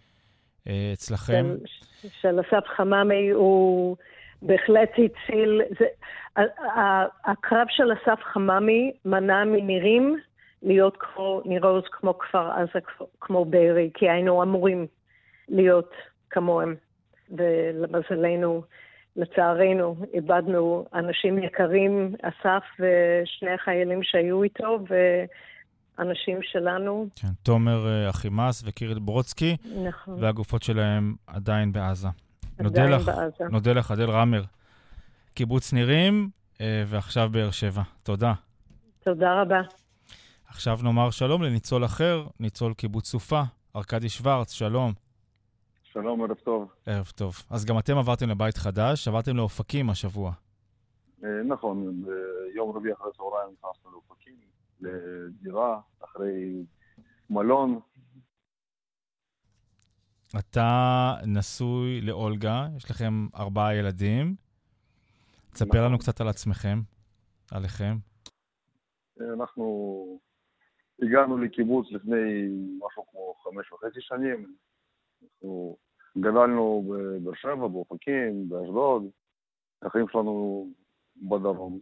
[0.69, 1.47] אה, אצלכם.
[1.65, 3.97] של, של אסף חממי הוא...
[4.43, 5.87] בהחלט הציל, זה,
[7.25, 10.17] הקרב של אסף חממי מנע מנירים
[10.63, 12.79] להיות כמו, נירוז כמו כפר עזה,
[13.21, 14.87] כמו בארי, כי היינו אמורים
[15.49, 15.93] להיות
[16.31, 16.75] כמוהם.
[17.31, 18.63] ולמזלנו,
[19.17, 24.79] לצערנו, איבדנו אנשים יקרים, אסף ושני החיילים שהיו איתו,
[25.99, 27.09] ואנשים שלנו.
[27.15, 30.23] כן, תומר אה, אחימס וקירית ברודסקי, נכון.
[30.23, 32.09] והגופות שלהם עדיין בעזה.
[32.61, 33.45] נודה לך, בעזה.
[33.51, 34.43] נודה לך, אדל רמר.
[35.35, 36.31] קיבוץ נירים,
[36.61, 37.83] אה, ועכשיו באר שבע.
[38.03, 38.33] תודה.
[39.05, 39.61] תודה רבה.
[40.49, 43.43] עכשיו נאמר שלום לניצול אחר, ניצול קיבוץ סופה,
[43.77, 44.93] ארכדי שוורץ, שלום.
[45.92, 46.72] שלום, ערב טוב.
[46.87, 47.35] ערב טוב.
[47.51, 50.33] אז גם אתם עברתם לבית חדש, עברתם לאופקים השבוע.
[51.24, 54.37] אה, נכון, ביום רביעי אחרי צהריים נכנסנו לאופקים,
[54.81, 56.64] לדירה, אחרי
[57.31, 57.81] מלון,
[60.38, 64.35] אתה נשוי לאולגה, יש לכם ארבעה ילדים.
[65.53, 66.79] תספר לנו קצת על עצמכם,
[67.51, 67.96] עליכם.
[69.35, 70.18] אנחנו
[71.03, 72.48] הגענו לקיבוץ לפני
[72.87, 74.57] משהו כמו חמש וחצי שנים.
[75.38, 75.77] אנחנו
[76.18, 79.03] גדלנו בבאר שבע, באופקים, באשדוד.
[79.83, 80.66] החיים שלנו
[81.16, 81.81] בדרום.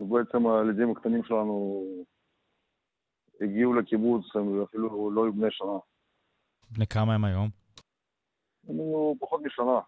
[0.00, 1.84] ובעצם הילדים הקטנים שלנו
[3.40, 5.78] הגיעו לקיבוץ, הם אפילו לא היו בני שנה.
[6.70, 7.48] בני כמה הם היום?
[8.68, 9.80] הם היו פחות משנה.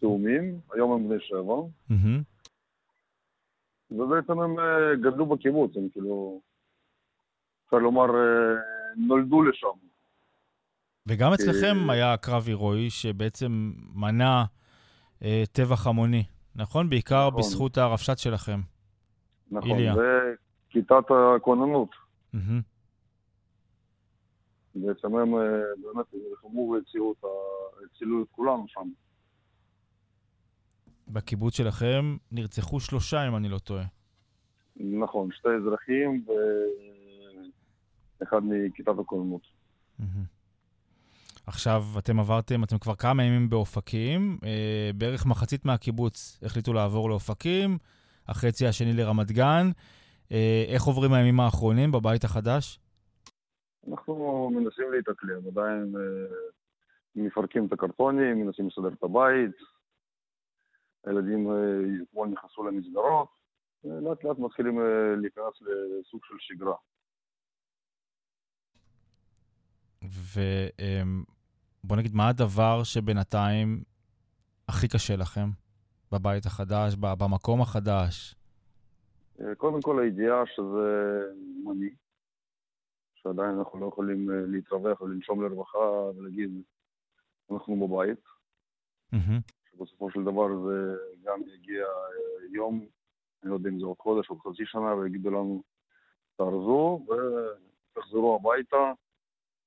[0.00, 1.54] תאומים, היום הם בני שבע.
[3.90, 6.40] ובעצם הם אה, גדלו בקיבוץ, הם כאילו,
[7.64, 9.88] אפשר לומר, אה, נולדו לשם.
[11.06, 14.44] וגם אצלכם היה קרב הירואי שבעצם מנע
[15.22, 16.24] אה, טבח המוני,
[16.56, 16.90] נכון?
[16.90, 17.40] בעיקר נכון.
[17.40, 18.60] בזכות הרבש"ץ שלכם,
[19.50, 19.92] נכון, איליה.
[19.92, 20.04] נכון,
[20.68, 21.04] וכיתת
[21.36, 21.90] הכוננות.
[22.34, 22.38] Mm-hmm.
[24.74, 25.40] בעצם הם אה,
[25.82, 28.88] באמת נלחמו והצילו את כולנו שם.
[31.08, 33.84] בקיבוץ שלכם נרצחו שלושה, אם אני לא טועה.
[34.76, 36.24] נכון, שתי אזרחים
[38.20, 39.42] ואחד מכיתת הכוננות.
[41.46, 47.78] עכשיו, אתם עברתם, אתם כבר כמה ימים באופקים, אה, בערך מחצית מהקיבוץ החליטו לעבור לאופקים,
[48.28, 49.70] החצי השני לרמת גן.
[50.32, 52.78] אה, איך עוברים הימים האחרונים בבית החדש?
[53.90, 56.36] אנחנו מנסים להתאקלם, עדיין אה,
[57.16, 59.56] מפרקים את הקרטונים, מנסים לסדר את הבית,
[61.04, 63.28] הילדים אה, אתמול נכנסו למסגרות,
[63.86, 64.80] אה, לאט לאט מתחילים
[65.16, 66.74] להיכנס לסוג של שגרה.
[70.12, 73.82] ובוא נגיד, מה הדבר שבינתיים
[74.68, 75.48] הכי קשה לכם
[76.12, 78.34] בבית החדש, במקום החדש?
[79.56, 81.22] קודם כל הידיעה שזה
[81.62, 81.90] זמני,
[83.14, 85.78] שעדיין אנחנו לא יכולים אה, להתרווח ולנשום לרווחה
[86.16, 86.50] ולהגיד,
[87.52, 88.24] אנחנו בבית.
[89.14, 89.52] Mm-hmm.
[89.70, 92.86] שבסופו של דבר זה גם יגיע אה, יום,
[93.42, 95.62] אני לא יודע אם זה עוד חודש או חצי שנה, ויגידו לנו,
[96.36, 97.06] תארזו
[97.96, 98.92] ותחזרו הביתה,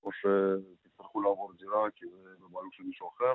[0.03, 3.33] או שתצטרכו לעבור דירה כי זה בבעלות של מישהו אחר,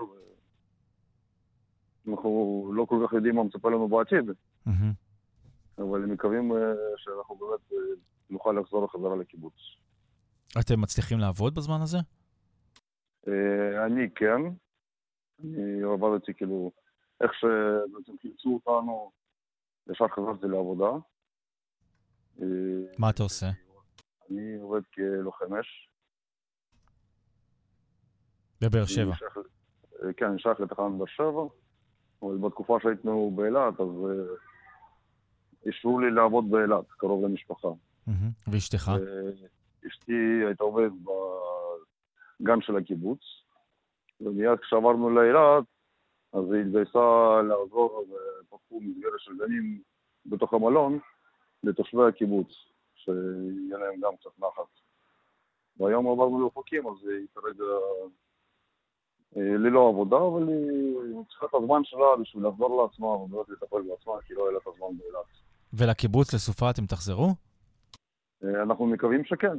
[2.07, 4.31] ואנחנו לא כל כך יודעים מה מצפה לנו בעתיד.
[4.31, 4.94] Mm-hmm.
[5.79, 6.59] אבל מקווים אה,
[6.96, 7.79] שאנחנו באמת אה,
[8.31, 9.55] נוכל לחזור לחזרה לקיבוץ.
[10.61, 11.98] אתם מצליחים לעבוד בזמן הזה?
[13.87, 14.40] אני כן.
[15.44, 16.70] אני עבדתי כאילו,
[17.20, 19.11] איך שבעצם חילצו אותנו,
[19.90, 20.90] ישר חזרתי לעבודה.
[22.98, 23.46] מה אתה עושה?
[24.31, 25.90] אני עובד כלוחם אש.
[28.60, 29.14] בבאר שבע.
[30.16, 31.42] כן, אני שייך לתחנת באר שבע,
[32.22, 33.88] אבל בתקופה שהיינו באילת, אז
[35.66, 37.68] אישרו לי לעבוד באילת, קרוב למשפחה.
[38.48, 38.90] ואשתך?
[39.86, 40.12] אשתי
[40.46, 40.92] הייתה עובדת
[42.40, 43.20] בגן של הקיבוץ,
[44.20, 45.64] ומיד כשעברנו לאילת,
[46.32, 48.06] אז היא התגייסה לעזור
[48.40, 49.82] ופתחו מסגרת של גנים
[50.26, 50.98] בתוך המלון
[51.62, 52.48] לתושבי הקיבוץ,
[52.94, 54.80] שיהיה להם גם קצת נחת.
[55.76, 57.64] והיום עברנו לאופקים, אז היא כרגע
[59.36, 64.34] ללא עבודה, אבל היא צריכה את הזמן שלה בשביל לחזור לעצמה ובאמת לטפל בעצמה, כי
[64.34, 65.26] לא היה לה את הזמן באילת.
[65.72, 67.34] ולקיבוץ לסופה אתם תחזרו?
[68.62, 69.58] אנחנו מקווים שכן.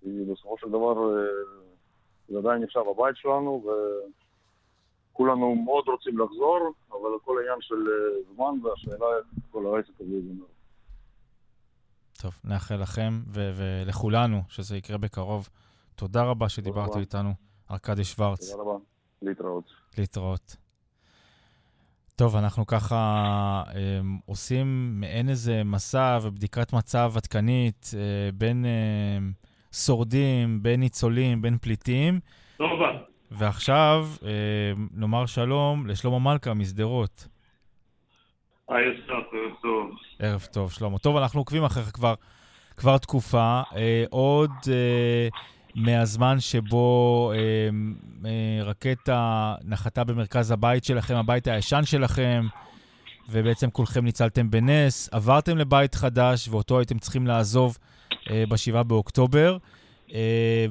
[0.00, 0.94] כי בסופו של דבר
[2.28, 3.64] זה עדיין נחשב הבית שלנו,
[5.12, 7.76] וכולנו מאוד רוצים לחזור, אבל הכל עניין של
[8.34, 10.44] זמן, והשאלה איך כל העסק הזה ייגמר.
[12.22, 15.48] טוב, נאחל לכם ולכולנו שזה יקרה בקרוב.
[15.94, 17.30] תודה רבה שדיברת איתנו,
[17.70, 18.50] ארכדי שוורץ.
[18.50, 18.78] תודה רבה,
[19.22, 19.64] להתראות.
[19.98, 20.56] להתראות.
[22.16, 29.18] טוב, אנחנו ככה אה, עושים מעין איזה מסע ובדיקת מצב עדכנית אה, בין אה,
[29.72, 32.20] שורדים, בין ניצולים, בין פליטים.
[32.56, 32.90] טובה.
[33.30, 34.30] ועכשיו אה,
[34.94, 37.28] נאמר שלום לשלמה מלכה משדרות.
[38.68, 39.90] היי, ערב טוב.
[40.18, 40.98] ערב טוב, שלמה.
[40.98, 42.14] טוב, אנחנו עוקבים אחריך כבר,
[42.76, 43.62] כבר תקופה.
[43.76, 45.28] אה, עוד אה,
[45.74, 47.38] מהזמן שבו אה,
[48.26, 52.42] אה, רקטה נחתה במרכז הבית שלכם, הבית הישן שלכם,
[53.30, 57.78] ובעצם כולכם ניצלתם בנס, עברתם לבית חדש ואותו הייתם צריכים לעזוב
[58.30, 59.56] אה, ב-7 באוקטובר.
[60.14, 60.66] אה,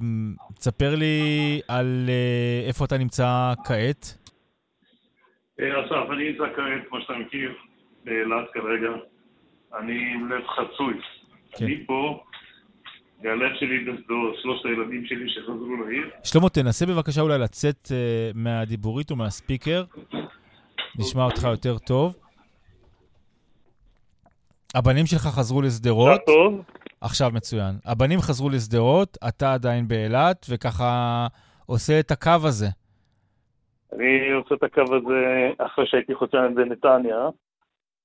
[0.55, 4.17] תספר לי על אה, איפה אתה נמצא כעת.
[5.59, 7.53] אסף, אני נמצא כעת, כמו שאתה מכיר,
[8.05, 8.89] באילת כרגע.
[9.79, 10.93] אני עם לב חצוי.
[11.51, 11.65] כן.
[11.65, 12.23] אני פה,
[13.23, 16.09] והלב שלי בשדרות, שלושת הילדים שלי שחזרו לעיר.
[16.23, 17.91] שלמה, תנסה בבקשה אולי לצאת uh,
[18.35, 19.83] מהדיבורית או מהספיקר.
[20.99, 22.15] נשמע אותך יותר טוב.
[24.75, 26.19] הבנים שלך חזרו לשדרות.
[26.19, 26.63] עכשיו טוב?
[27.01, 27.75] עכשיו מצוין.
[27.85, 31.27] הבנים חזרו לשדרות, אתה עדיין באילת, וככה
[31.65, 32.67] עושה את הקו הזה.
[33.93, 37.29] אני עושה את הקו הזה אחרי שהייתי חודשיים בנתניה,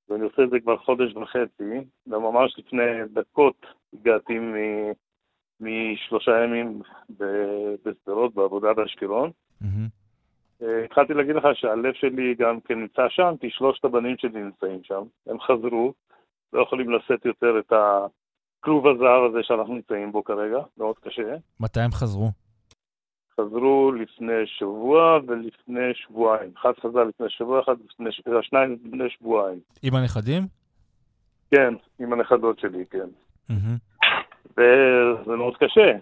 [0.08, 4.38] ואני עושה את זה כבר חודש וחצי, וממש לפני דקות הגעתי
[5.60, 6.82] משלושה ימים
[7.84, 9.30] בשדרות, בעבודה באשקלון.
[10.62, 14.80] אה, התחלתי להגיד לך שהלב שלי גם כן נמצא שם, כי שלושת הבנים שלי נמצאים
[14.82, 15.02] שם.
[15.26, 15.92] הם חזרו,
[16.52, 21.36] לא יכולים לשאת יותר את הכלוב הזהב הזה שאנחנו נמצאים בו כרגע, מאוד קשה.
[21.60, 22.30] מתי הם חזרו?
[23.40, 26.50] חזרו לפני שבוע ולפני שבועיים.
[26.60, 29.58] אחד חזר לפני שבוע, אחד לפני, ש- השניים לפני שבועיים.
[29.82, 30.42] עם הנכדים?
[31.50, 33.08] כן, עם הנכדות שלי, כן.
[33.48, 33.76] מהמם.
[34.56, 35.92] וזה מאוד קשה.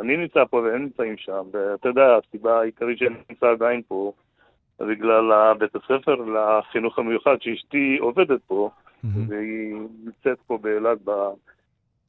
[0.00, 4.12] אני נמצא פה והם נמצאים שם, ואתה יודע, הסיבה העיקרית שאני נמצא עדיין פה,
[4.80, 8.70] בגלל בית הספר לחינוך המיוחד, שאשתי עובדת פה.
[9.04, 11.10] והיא נמצאת פה באילת, ב-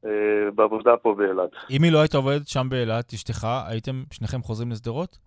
[0.06, 1.50] אה, בעבודה פה באילת.
[1.70, 5.18] אם היא לא הייתה עובדת שם באילת, אשתך, הייתם שניכם חוזרים לשדרות?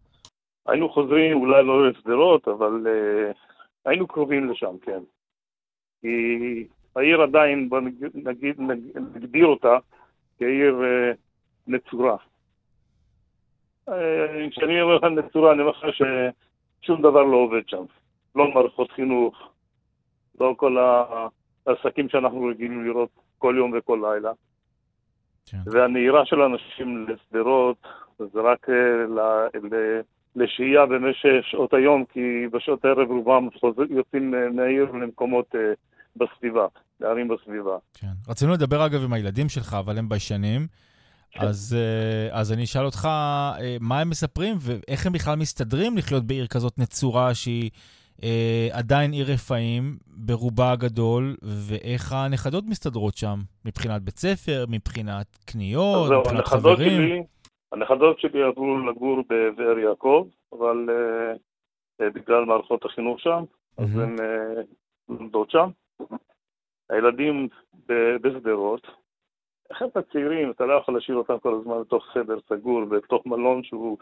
[0.66, 3.36] היינו חוזרים, אולי לא לשדרות, אבל uh,
[3.84, 5.00] היינו קרובים לשם, כן.
[6.00, 7.80] כי העיר עדיין, בוא
[8.14, 8.60] נגיד,
[9.14, 9.78] נגדיר אותה
[10.42, 11.16] כעיר uh,
[11.66, 12.16] נצורה.
[13.88, 13.92] Uh,
[14.50, 17.84] כשאני אומר לך נצורה, אני אומר לך ששום דבר לא עובד שם.
[18.34, 19.50] לא מערכות חינוך,
[20.40, 20.76] לא כל
[21.66, 24.32] העסקים שאנחנו רגילים לראות כל יום וכל לילה.
[25.46, 25.58] כן.
[25.66, 27.86] והנהירה של אנשים לשדרות
[28.18, 30.00] זה רק אה, ל- ל-
[30.36, 35.72] לשהייה במשך שעות היום, כי בשעות הערב רובם חוזר, יוצאים אה, מהעיר למקומות אה,
[36.16, 36.66] בסביבה,
[37.02, 37.76] לערים בסביבה.
[37.94, 38.06] כן.
[38.28, 40.66] רצינו לדבר אגב עם הילדים שלך, אבל הם ביישנים.
[41.30, 41.40] כן.
[41.40, 46.24] אז, אה, אז אני אשאל אותך אה, מה הם מספרים ואיך הם בכלל מסתדרים לחיות
[46.24, 47.70] בעיר כזאת נצורה שהיא
[48.22, 56.08] אה, עדיין עיר רפאים ברובה הגדול, ואיך הנכדות מסתדרות שם, מבחינת בית ספר, מבחינת קניות,
[56.08, 56.96] זהו, מבחינת הנכדות חברים.
[56.96, 57.22] שלי,
[57.72, 61.32] הנכדות שלי עברו לגור בבאר יעקב, אבל אה,
[62.00, 63.44] אה, בגלל מערכות החינוך שם,
[63.78, 64.00] אז מהמם.
[64.00, 64.62] הן אה,
[65.08, 65.68] לומדות שם.
[66.90, 67.48] הילדים
[68.22, 68.86] בשדרות.
[69.72, 73.98] חבר'ה צעירים, אתה לא יכול להשאיר אותם כל הזמן בתוך חדר סגור, בתוך מלון שהוא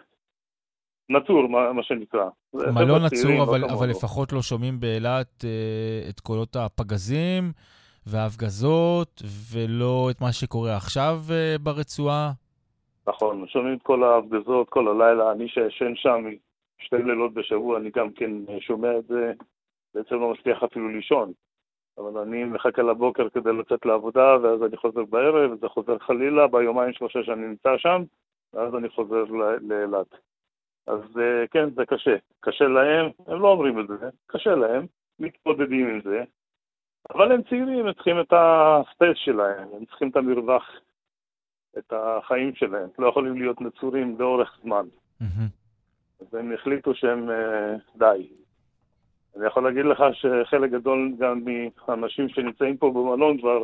[1.11, 2.29] נצור, מה, מה שנקרא.
[2.55, 3.91] מלון עצור, לא אבל, אבל.
[3.91, 7.53] לפחות לא שומעים באילת אה, את קולות הפגזים
[8.07, 12.33] וההפגזות, ולא את מה שקורה עכשיו אה, ברצועה.
[13.09, 16.25] נכון, שומעים את כל ההפגזות כל הלילה, אני שישן שם
[16.79, 19.33] שתי לילות בשבוע, אני גם כן שומע את זה,
[19.95, 21.33] בעצם לא מצליח אפילו לישון.
[22.01, 26.93] אבל אני מחכה לבוקר כדי לצאת לעבודה, ואז אני חוזר בערב, וזה חוזר חלילה ביומיים
[26.93, 28.03] שלושה שאני נמצא שם,
[28.53, 29.25] ואז אני חוזר
[29.61, 30.15] לאילת.
[30.87, 32.17] אז אה, כן, זה קשה.
[32.41, 34.87] קשה להם, הם לא אומרים את זה, קשה להם,
[35.19, 36.25] מתמודדים עם זה,
[37.11, 40.71] אבל הם צעירים, הם צריכים את הספייס שלהם, הם צריכים את המרווח
[41.79, 44.87] את החיים שלהם, לא יכולים להיות נצורים לאורך זמן.
[45.21, 45.49] מהמם.
[46.21, 48.29] אז הם החליטו שהם אה, די.
[49.37, 51.41] אני יכול להגיד לך שחלק גדול גם
[51.89, 53.63] מהאנשים שנמצאים פה במלון כבר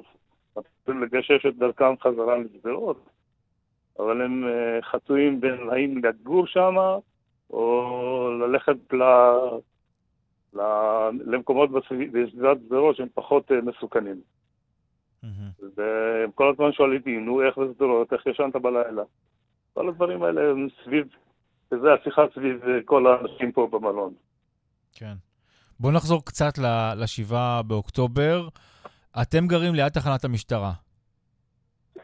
[0.57, 3.11] מתחילים לגשש את דרכם חזרה לשדרות,
[3.99, 6.75] אבל הם אה, חצויים בין האם לגור שם
[7.51, 9.03] או ללכת ל...
[10.55, 10.61] ל...
[11.27, 14.21] למקומות בסביב- בסביבת שדרות שהם פחות אה, מסוכנים.
[15.23, 15.51] מהמם.
[15.77, 19.03] והם כל הזמן שואלים אותי, נו, איך בשדרות, איך ישנת בלילה?
[19.75, 21.07] כל הדברים האלה הם סביב,
[21.73, 24.15] וזה השיחה סביב אה, כל האנשים פה במלון.
[24.95, 25.15] כן.
[25.81, 27.35] בואו נחזור קצת ל-7
[27.67, 28.49] באוקטובר.
[29.23, 30.73] אתם גרים ליד תחנת המשטרה.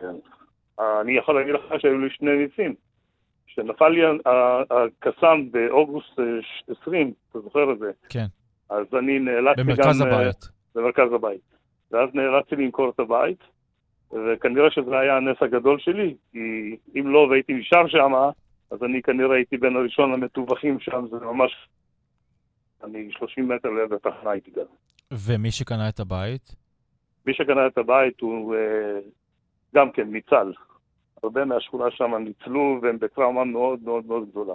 [0.00, 0.14] כן.
[1.00, 2.74] אני יכול להגיד לך שהיו לי שני ניסים.
[3.46, 4.00] כשנפל לי
[4.70, 7.90] הקסאם באוגוסט אה, 20, אתה זוכר את זה?
[8.08, 8.26] כן.
[8.70, 9.66] אז אני נאלצתי גם...
[9.66, 10.48] במרכז אה, הבית.
[10.74, 11.40] במרכז הבית.
[11.90, 13.38] ואז נאלצתי למכור את הבית,
[14.12, 18.12] וכנראה שזה היה הנס הגדול שלי, כי אם לא והייתי נשאר שם,
[18.70, 21.68] אז אני כנראה הייתי בין הראשון המטווחים שם, זה ממש...
[22.84, 24.66] אני 30 מטר ליד התחנה הייתי גר.
[25.12, 26.54] ומי שקנה את הבית?
[27.26, 29.00] מי שקנה את הבית הוא אה,
[29.74, 30.52] גם כן ניצל.
[31.22, 34.54] הרבה מהשכונה שם ניצלו והם בטראומה מאוד מאוד מאוד גדולה.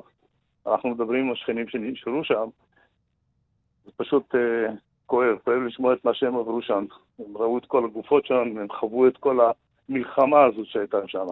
[0.68, 2.50] אנחנו מדברים עם השכנים שנשארו שם,
[3.86, 4.74] זה פשוט אה,
[5.06, 6.86] כואב, כואב לשמוע את מה שהם עברו שם.
[7.20, 9.40] הם ראו את כל הגופות שם, הם חוו את כל
[9.90, 11.26] המלחמה הזאת שהייתה שם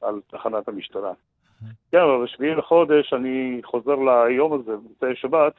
[0.00, 1.12] על תחנת המשטרה.
[1.90, 5.52] כן, אבל בשביעי לחודש אני חוזר ליום הזה, במוצאי שבת,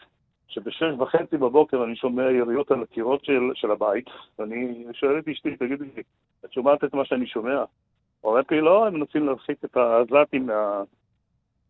[0.54, 4.06] שבשש וחצי בבוקר אני שומע יריות על הקירות של, של הבית,
[4.40, 6.04] ואני שואל את אשתי, תגידי לי,
[6.46, 7.64] את שומעת את מה שאני שומע?
[8.24, 10.82] אומרת לי, לא, הם מנסים להרחיק את העזתים מה,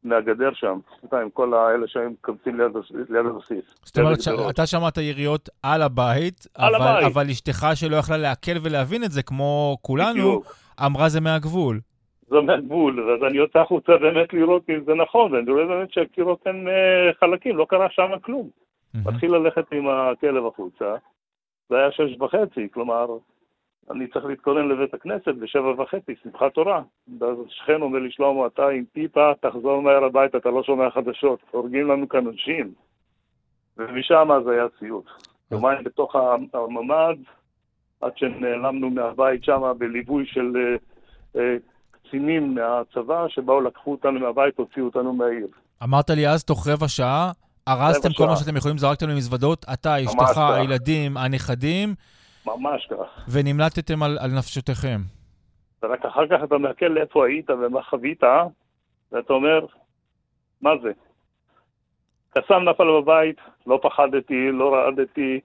[0.04, 2.72] מהגדר שם, אתה עם כל האלה שהיו מקבצים ליד,
[3.10, 3.66] ליד הבסיס.
[3.84, 4.48] זאת אומרת הגדרות.
[4.50, 7.06] שאתה שמעת יריות על הבית, על אבל, הבית.
[7.06, 10.56] אבל אשתך שלא יכלה לעכל ולהבין את זה, כמו כולנו, בדיוק.
[10.86, 11.80] אמרה זה מהגבול.
[12.28, 16.48] זה מהגבול, ואז אני יוצא החוצה באמת לראות אם זה נכון, ואני רואה באמת שהקירות
[16.48, 18.50] הם אה, חלקים, לא קרה שם כלום.
[18.94, 19.08] מהמם.
[19.08, 20.96] מתחיל ללכת עם הכלב החוצה,
[21.70, 23.06] זה היה שש וחצי, כלומר,
[23.92, 26.82] אני צריך להתכונן לבית הכנסת בשבע וחצי, שמחת תורה.
[27.20, 31.40] ואז שכן אומר לי, שלמה, אתה עם פיפה, תחזור מהר הביתה, אתה לא שומע חדשות,
[31.52, 32.74] הורגים לנו כאן אנשים.
[33.78, 35.06] ומשם זה היה סיוט.
[35.52, 36.16] יומיים בתוך
[36.54, 37.18] הממ"ד,
[38.02, 40.76] עד שנעלמנו מהבית שם בליווי של אה,
[41.42, 41.56] אה,
[41.92, 45.48] קצינים מהצבא, שבאו, לקחו אותנו מהבית, הוציאו אותנו מהעיר.
[45.84, 47.32] אמרת לי אז, תוך רבע שעה,
[47.68, 48.36] ארזתם כל מה.
[48.36, 50.38] שאתם יכולים, זרקתם למזוודות, אתה, אשתך.
[50.38, 51.96] הילדים, הנכדים,
[52.46, 53.26] ממש כך.
[53.30, 55.02] ונמלטתם על, על נפשותיכם.
[55.84, 58.24] ורק אחר כך אתה מעכל איפה היית ומה חווית,
[59.12, 59.66] ואתה אומר,
[60.62, 60.92] מה זה?
[62.32, 63.36] קסאם נפל בבית,
[63.68, 65.40] לא פחדתי, לא רעדתי,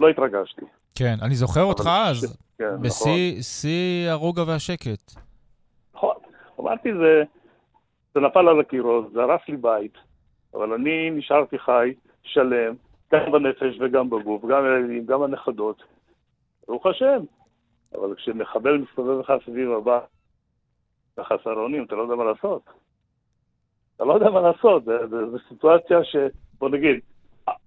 [0.00, 0.64] לא התרגשתי.
[0.94, 2.80] כן, אני זוכר אותך אבל- אז, כן, נכון.
[2.82, 5.12] בשיא שיא הרוגע והשקט.
[5.94, 6.14] נכון.
[6.60, 7.22] אמרתי, זה,
[8.14, 9.94] זה נפל על הקירות, זה הרס לי בית,
[10.54, 12.74] אבל אני נשארתי חי, שלם,
[13.12, 15.82] גם בנפש וגם בגוף, גם הילדים, גם הנכדות.
[16.68, 17.20] ברוך השם.
[17.94, 19.98] אבל כשמחבל מסתובב לך סביב הבא,
[21.16, 22.62] בחסר אונים, אתה לא יודע מה לעשות.
[23.96, 24.84] אתה לא יודע מה לעשות,
[25.30, 26.16] זו סיטואציה ש...
[26.58, 27.00] בוא נגיד,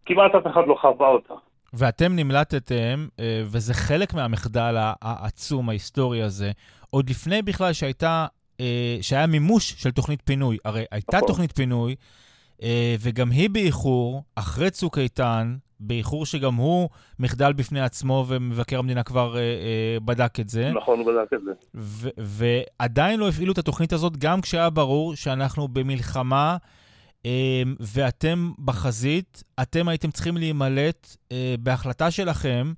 [0.05, 1.33] כמעט אף אחד לא חווה אותה.
[1.73, 6.51] ואתם נמלטתם, אה, וזה חלק מהמחדל העצום, ההיסטורי הזה,
[6.89, 8.25] עוד לפני בכלל שהייתה,
[8.59, 10.57] אה, שהיה מימוש של תוכנית פינוי.
[10.65, 11.27] הרי הייתה נכון.
[11.27, 11.95] תוכנית פינוי,
[12.99, 16.89] וגם היא באיחור, אחרי צוק איתן, באיחור שגם הוא
[17.19, 20.71] מחדל בפני עצמו, ומבקר המדינה כבר אה, אה, בדק את זה.
[20.71, 21.51] נכון, הוא בדק את זה.
[21.75, 26.57] ו- ועדיין לא הפעילו את התוכנית הזאת, גם כשהיה ברור שאנחנו במלחמה
[27.79, 31.15] ואתם בחזית, אתם הייתם צריכים להימלט
[31.59, 32.73] בהחלטה שלכם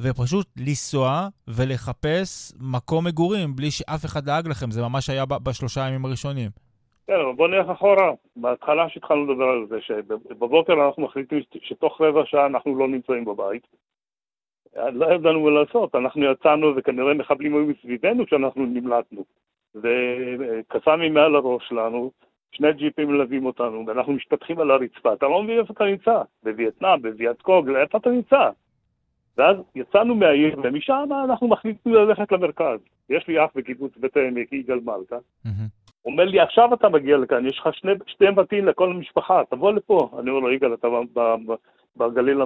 [0.00, 4.70] ופשוט לנסוע ולחפש מקום מגורים בלי שאף אחד דאג לכם.
[4.70, 6.50] זה ממש היה בשלושה הימים הראשונים.
[7.06, 8.12] כן, אבל בוא נלך אחורה.
[8.36, 13.66] בהתחלה שהתחלנו לדבר על זה, שבבוקר אנחנו מחליטים שתוך רבע שעה אנחנו לא נמצאים בבית.
[14.92, 19.24] לא ידענו מה לעשות, אנחנו יצאנו וכנראה מחבלים היו מסביבנו כשאנחנו נמלטנו.
[19.74, 22.10] וקסאמים מעל הראש שלנו,
[22.52, 25.12] שני ג'יפים מלווים אותנו, ואנחנו משתטחים על הרצפה.
[25.12, 28.50] אתה לא מבין איפה אתה נמצא, בווייטנאם, בווייטקוג, איפה אתה נמצא?
[29.36, 32.80] ואז יצאנו מהעיר, ומשם אנחנו מחליטים ללכת למרכז.
[33.10, 35.16] יש לי אח בקיבוץ בית העמק, יגאל מלכה.
[35.44, 35.52] הוא
[36.04, 40.10] אומר לי, עכשיו אתה מגיע לכאן, יש לך שני, שני בתים לכל המשפחה, תבוא לפה.
[40.18, 40.88] אני אומר לו, יגאל, אתה
[41.96, 42.40] בגליל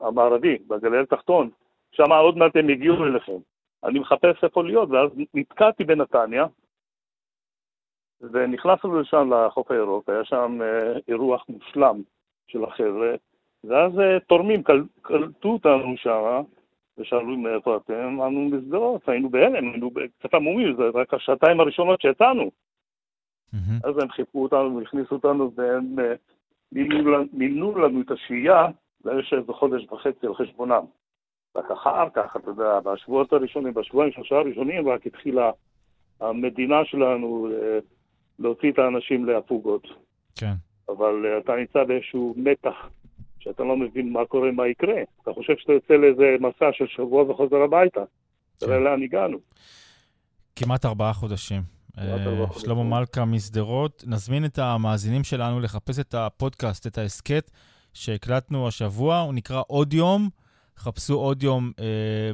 [0.00, 1.50] המערבי, בגליל התחתון,
[1.92, 3.38] שם עוד מעט הם יגיעו אליכם.
[3.84, 6.46] אני מחפש איפה להיות, ואז נתקעתי בנתניה,
[8.20, 12.02] ונכנסנו לשם לחוף הירוק, היה שם אה, אירוח מושלם
[12.46, 13.14] של החבר'ה,
[13.64, 14.62] ואז אה, תורמים
[15.02, 16.42] קלטו אותנו שם,
[16.98, 22.50] ושאלו מאיפה אתם, אמרנו משדרות, היינו בהלם, היינו קצת עמומים, זה רק השעתיים הראשונות שיצאנו.
[23.84, 26.14] אז הם חיפרו אותנו והכניסו אותנו, והם אה,
[27.32, 28.66] מימנו לנו את השהייה
[29.04, 30.84] לאיזה חודש וחצי על חשבונם.
[31.56, 35.50] רק אחר כך, אתה יודע, בשבועות הראשונים, בשבועיים, שלושה הראשונים, רק התחילה
[36.20, 37.78] המדינה שלנו אה,
[38.38, 39.86] להוציא את האנשים להפוגות.
[40.36, 40.52] כן.
[40.88, 42.74] אבל אתה נמצא באיזשהו מתח
[43.38, 45.02] שאתה לא מבין מה קורה, מה יקרה.
[45.22, 48.00] אתה חושב שאתה יוצא לאיזה מסע של שבוע וחוזר הביתה.
[48.58, 48.84] תראה כן.
[48.84, 49.38] לאן הגענו.
[50.56, 51.79] כמעט ארבעה חודשים.
[52.00, 54.04] אה, שלמה מלכה משדרות.
[54.06, 57.50] נזמין את המאזינים שלנו לחפש את הפודקאסט, את ההסכת
[57.94, 60.28] שהקלטנו השבוע, הוא נקרא עוד יום.
[60.78, 61.84] חפשו עוד יום אה,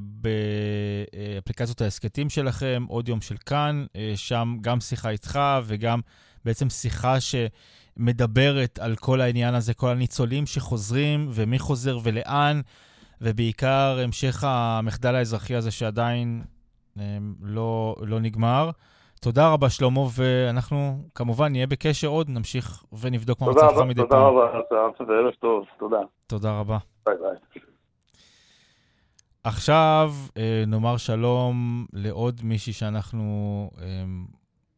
[0.00, 6.00] באפליקציות ההסכתים שלכם, עוד יום של כאן, אה, שם גם שיחה איתך וגם
[6.44, 7.34] בעצם שיחה ש...
[7.96, 12.60] מדברת על כל העניין הזה, כל הניצולים שחוזרים, ומי חוזר ולאן,
[13.20, 16.42] ובעיקר המשך המחדל האזרחי הזה שעדיין
[16.96, 18.70] אמ, לא, לא נגמר.
[19.26, 24.08] תודה רבה, שלמה, ואנחנו כמובן נהיה בקשר עוד, נמשיך ונבדוק מה מצבך מדי פעם.
[24.08, 24.60] תודה רבה,
[24.90, 26.00] אסף, וערב טוב, תודה.
[26.26, 26.78] תודה רבה.
[27.06, 27.62] ביי ביי.
[29.44, 34.26] עכשיו אה, נאמר שלום לעוד מישהי שאנחנו אמ,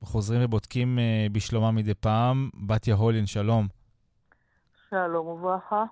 [0.04, 2.50] חוזרים ובודקים uh, בשלומה מדי פעם.
[2.66, 3.66] בתיה הולין, שלום.
[4.90, 5.84] שלום וברכה.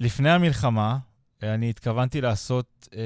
[0.00, 0.96] לפני המלחמה, אה,
[1.42, 2.96] אני התכוונתי לעשות uh,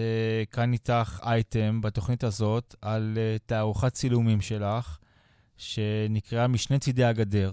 [0.50, 4.98] כאן איתך אייטם בתוכנית הזאת על uh, תערוכת צילומים שלך,
[5.56, 7.50] שנקראה משני צידי הגדר.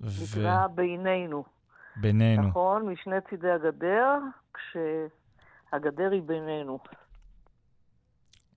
[0.00, 0.74] נקרא ו...
[0.74, 1.44] בינינו.
[1.96, 2.48] בינינו.
[2.48, 4.18] נכון, משני צידי הגדר,
[4.54, 6.78] כשהגדר היא בינינו.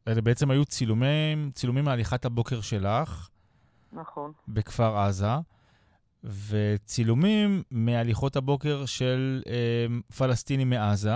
[0.08, 3.30] אלה בעצם היו צילומים, צילומים מהליכת הבוקר שלך.
[3.94, 4.32] נכון.
[4.48, 5.28] בכפר עזה,
[6.50, 9.86] וצילומים מהליכות הבוקר של אה,
[10.18, 11.16] פלסטינים מעזה.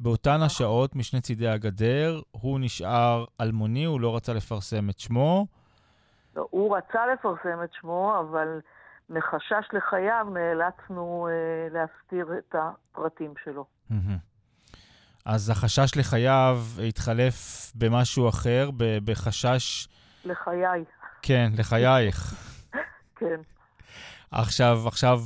[0.00, 0.42] באותן.
[0.42, 5.46] השעות, משני צידי הגדר, הוא נשאר אלמוני, הוא לא רצה לפרסם את שמו.
[6.36, 8.60] לא, הוא רצה לפרסם את שמו, אבל
[9.10, 13.64] מחשש לחייו נאלצנו אה, להסתיר את הפרטים שלו.
[15.24, 16.58] אז החשש לחייו
[16.88, 17.34] התחלף
[17.74, 18.70] במשהו אחר,
[19.04, 19.88] בחשש...
[20.24, 20.84] לחיי.
[21.22, 22.34] כן, לחייך.
[23.16, 23.40] כן.
[24.30, 25.18] עכשיו, עכשיו,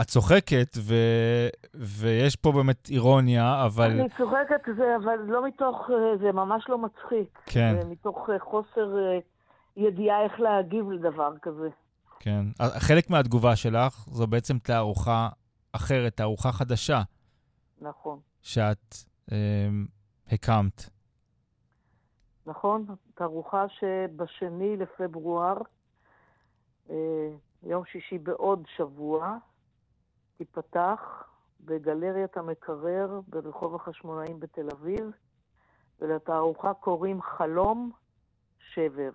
[0.00, 0.94] את צוחקת, ו...
[1.74, 3.90] ויש פה באמת אירוניה, אבל...
[3.90, 7.38] אני צוחקת, זה, אבל לא מתוך, זה ממש לא מצחיק.
[7.46, 7.76] כן.
[7.80, 9.18] זה מתוך אה, חוסר אה,
[9.76, 11.68] ידיעה איך להגיב לדבר כזה.
[12.20, 12.44] כן.
[12.78, 15.28] חלק מהתגובה שלך זו בעצם תערוכה
[15.72, 17.02] אחרת, תערוכה חדשה.
[17.80, 18.18] נכון.
[18.42, 18.94] שאת
[19.32, 19.36] אה,
[20.32, 20.90] הקמת.
[22.46, 25.56] נכון, תערוכה שבשני לפברואר,
[26.90, 26.96] אה,
[27.62, 29.36] יום שישי בעוד שבוע,
[30.36, 31.24] תיפתח
[31.60, 35.10] בגלריית המקרר ברחוב החשמונאים בתל אביב,
[36.00, 37.92] ולתערוכה קוראים חלום
[38.58, 39.10] שבר.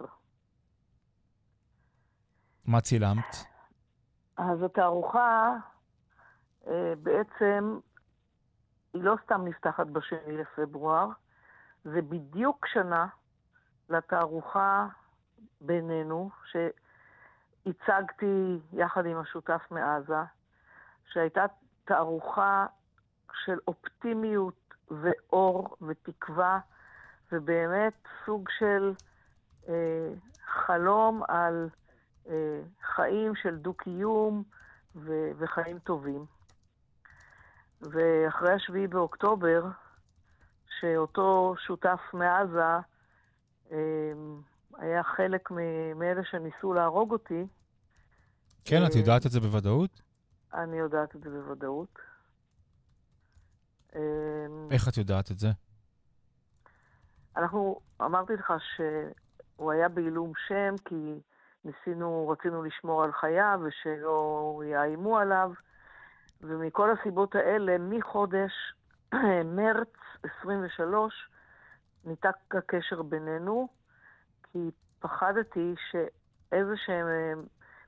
[2.66, 3.36] מה צילמת?
[4.38, 5.56] אז התערוכה
[6.68, 7.80] אה, בעצם
[8.94, 11.08] היא לא סתם נפתחת בשני לפברואר,
[11.84, 13.08] זה בדיוק שנה
[13.90, 14.88] לתערוכה
[15.62, 16.30] בינינו,
[17.68, 20.24] שהצגתי יחד עם השותף מעזה,
[21.12, 21.46] שהייתה
[21.86, 22.66] תערוכה
[23.46, 26.60] של אופטימיות ואור ותקווה,
[27.32, 27.94] ובאמת
[28.26, 28.94] סוג של
[29.70, 30.10] אה,
[30.46, 31.70] חלום על
[32.30, 32.62] אה,
[32.96, 34.44] חיים של דו-קיום
[34.96, 36.26] ו- וחיים טובים.
[37.82, 39.66] ואחרי השביעי באוקטובר,
[40.80, 42.78] שאותו שותף מעזה
[43.72, 44.42] אמ,
[44.78, 45.52] היה חלק
[45.96, 47.46] מאלה שניסו להרוג אותי,
[48.66, 50.02] כן, את יודעת את זה בוודאות?
[50.54, 52.00] אני יודעת את זה בוודאות.
[54.72, 55.48] איך את יודעת את זה?
[57.38, 61.20] אנחנו, אמרתי לך שהוא היה בעילום שם, כי
[61.66, 65.52] ניסינו, רצינו לשמור על חייו ושלא יאיימו עליו,
[66.42, 68.52] ומכל הסיבות האלה, מחודש
[69.58, 69.94] מרץ
[70.42, 71.30] 23
[72.06, 73.68] ניתק הקשר בינינו,
[74.52, 77.02] כי פחדתי שאיזושהי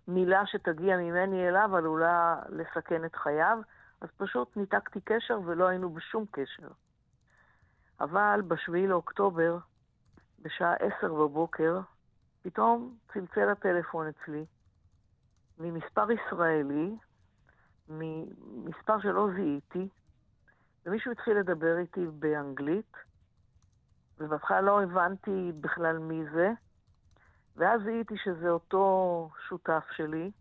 [0.08, 3.60] מילה שתגיע ממני אליו עלולה לסכן את חייו,
[4.02, 6.68] אז פשוט ניתקתי קשר ולא היינו בשום קשר.
[8.00, 9.58] אבל בשביעי לאוקטובר,
[10.42, 11.80] בשעה עשר בבוקר,
[12.42, 14.46] פתאום צלצל הטלפון אצלי,
[15.58, 16.96] ממספר ישראלי,
[17.90, 19.90] ממספר שלא זיהיתי,
[20.86, 22.98] ומישהו התחיל לדבר איתי באנגלית,
[24.20, 26.52] ובהתחלה לא הבנתי בכלל מי זה,
[27.56, 30.32] ואז זיהיתי שזה אותו שותף שלי,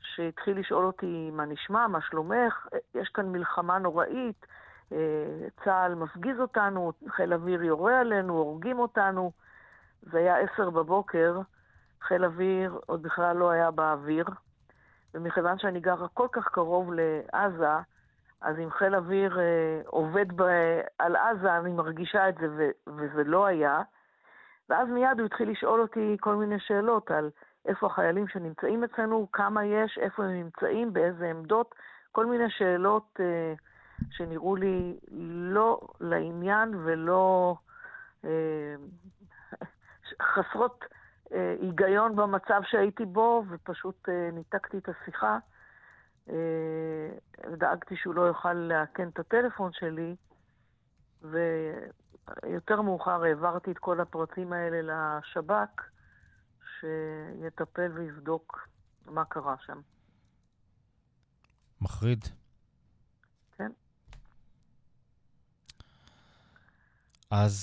[0.00, 4.46] שהתחיל לשאול אותי מה נשמע, מה שלומך, יש כאן מלחמה נוראית,
[4.92, 9.32] אה, צה"ל מפגיז אותנו, חיל אוויר יורה עלינו, הורגים אותנו.
[10.02, 11.40] זה היה עשר בבוקר,
[12.02, 14.26] חיל אוויר עוד בכלל לא היה באוויר,
[15.14, 17.76] ומכיוון שאני גרה כל כך קרוב לעזה,
[18.40, 20.42] אז אם חיל אוויר אה, עובד ב,
[20.98, 23.82] על עזה, אני מרגישה את זה, ו, וזה לא היה.
[24.68, 27.30] ואז מיד הוא התחיל לשאול אותי כל מיני שאלות על
[27.66, 31.74] איפה החיילים שנמצאים אצלנו, כמה יש, איפה הם נמצאים, באיזה עמדות,
[32.12, 33.54] כל מיני שאלות אה,
[34.10, 37.56] שנראו לי לא לעניין ולא
[38.24, 38.74] אה,
[40.22, 40.84] חסרות
[41.32, 45.38] אה, היגיון במצב שהייתי בו, ופשוט אה, ניתקתי את השיחה.
[46.30, 47.08] אה,
[47.56, 50.16] דאגתי שהוא לא יוכל לאכן את הטלפון שלי,
[51.22, 55.82] ויותר מאוחר העברתי את כל הפרטים האלה לשב"כ,
[56.80, 58.68] שיטפל ויבדוק
[59.06, 59.80] מה קרה שם.
[61.80, 62.24] מחריד.
[63.58, 63.72] כן.
[67.30, 67.56] אז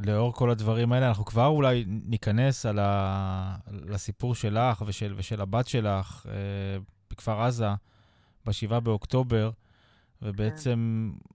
[0.00, 3.56] לאור כל הדברים האלה, אנחנו כבר אולי ניכנס על ה...
[3.70, 6.78] לסיפור שלך ושל, ושל הבת שלך אה,
[7.12, 7.68] בכפר עזה
[8.46, 9.50] ב-7 באוקטובר,
[10.22, 11.32] ובעצם כן.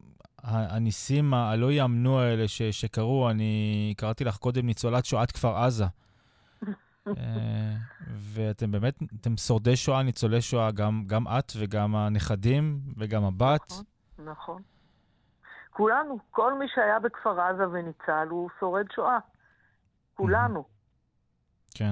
[0.47, 5.85] הניסים הלא יאמנו האלה ש, שקרו, אני קראתי לך קודם ניצולת שואת כפר עזה.
[7.07, 7.75] אה,
[8.09, 13.71] ואתם באמת, אתם שורדי שואה, ניצולי שואה, גם, גם את וגם הנכדים וגם הבת.
[13.71, 13.83] נכון,
[14.25, 14.61] נכון.
[15.71, 19.17] כולנו, כל מי שהיה בכפר עזה וניצל הוא שורד שואה.
[20.13, 20.63] כולנו.
[21.75, 21.91] כן.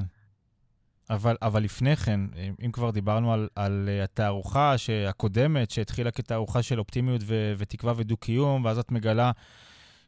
[1.10, 2.22] אבל, אבל לפני כן,
[2.66, 4.76] אם כבר דיברנו על, על התערוכה
[5.10, 9.32] הקודמת, שהתחילה כתערוכה של אופטימיות ו, ותקווה ודו-קיום, ואז את מגלה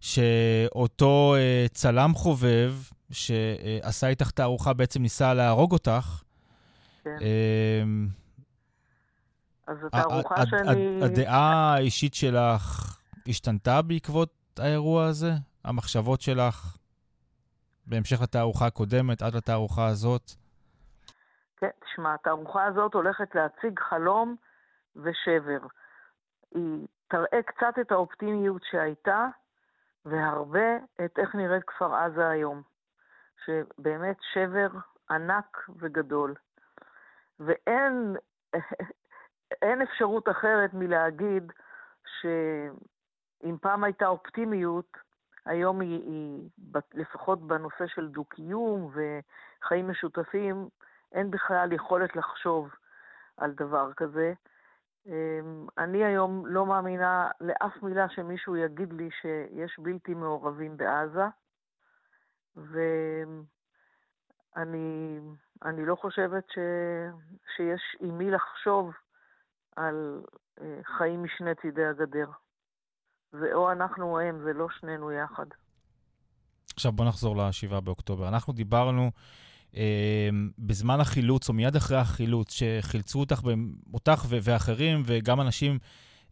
[0.02, 2.74] שאותו uh, צלם חובב
[3.12, 6.22] שעשה איתך תערוכה בעצם ניסה להרוג אותך.
[7.04, 7.10] כן.
[7.20, 7.24] Uh,
[9.68, 11.04] אז התערוכה שאני...
[11.04, 15.34] הדעה האישית שלך השתנתה בעקבות האירוע הזה?
[15.64, 16.78] המחשבות שלך
[17.86, 20.36] בהמשך לתערוכה הקודמת, עד לתערוכה הזאת?
[21.58, 24.36] כן, תשמע, התערוכה הזאת הולכת להציג חלום
[24.95, 25.60] ושבר.
[26.51, 29.28] היא תראה קצת את האופטימיות שהייתה,
[30.05, 32.62] והרבה את איך נראית כפר עזה היום.
[33.45, 34.68] שבאמת שבר
[35.10, 36.36] ענק וגדול.
[37.39, 38.16] ואין
[39.62, 41.51] אין אפשרות אחרת מלהגיד
[42.05, 42.26] ש...
[43.43, 44.97] אם פעם הייתה אופטימיות,
[45.45, 46.49] היום היא, היא,
[46.93, 50.70] לפחות בנושא של דו-קיום וחיים משותפים,
[51.12, 52.70] אין בכלל יכולת לחשוב
[53.38, 54.34] על דבר כזה.
[55.05, 61.26] אמ, אני היום לא מאמינה לאף מילה שמישהו יגיד לי שיש בלתי מעורבים בעזה,
[64.55, 65.20] ואני
[65.66, 66.58] אני לא חושבת ש,
[67.55, 68.91] שיש עם מי לחשוב
[69.76, 70.22] על
[70.62, 72.30] אה, חיים משני צידי הגדר.
[73.32, 75.45] זה או אנחנו או הם, זה לא שנינו יחד.
[76.74, 78.28] עכשיו בוא נחזור ל-7 באוקטובר.
[78.28, 79.12] אנחנו דיברנו
[80.59, 83.41] בזמן החילוץ, או מיד אחרי החילוץ, שחילצו אותך,
[83.93, 85.80] אותך ואחרים, וגם אנשים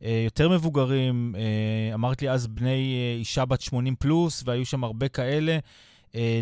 [0.03, 4.83] אה, יותר מבוגרים, אה, אמרת לי אז בני אה, אישה בת 80 פלוס, והיו שם
[4.83, 5.57] הרבה כאלה,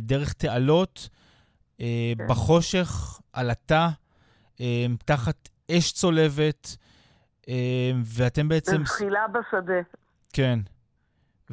[0.01, 1.09] דרך תעלות,
[1.77, 1.83] כן.
[2.29, 3.89] בחושך, עלתה,
[4.61, 6.77] אה, תחת אש צולבת,
[8.05, 8.83] ואתם בעצם...
[8.83, 9.81] בזחילה בשדה.
[10.33, 10.59] כן.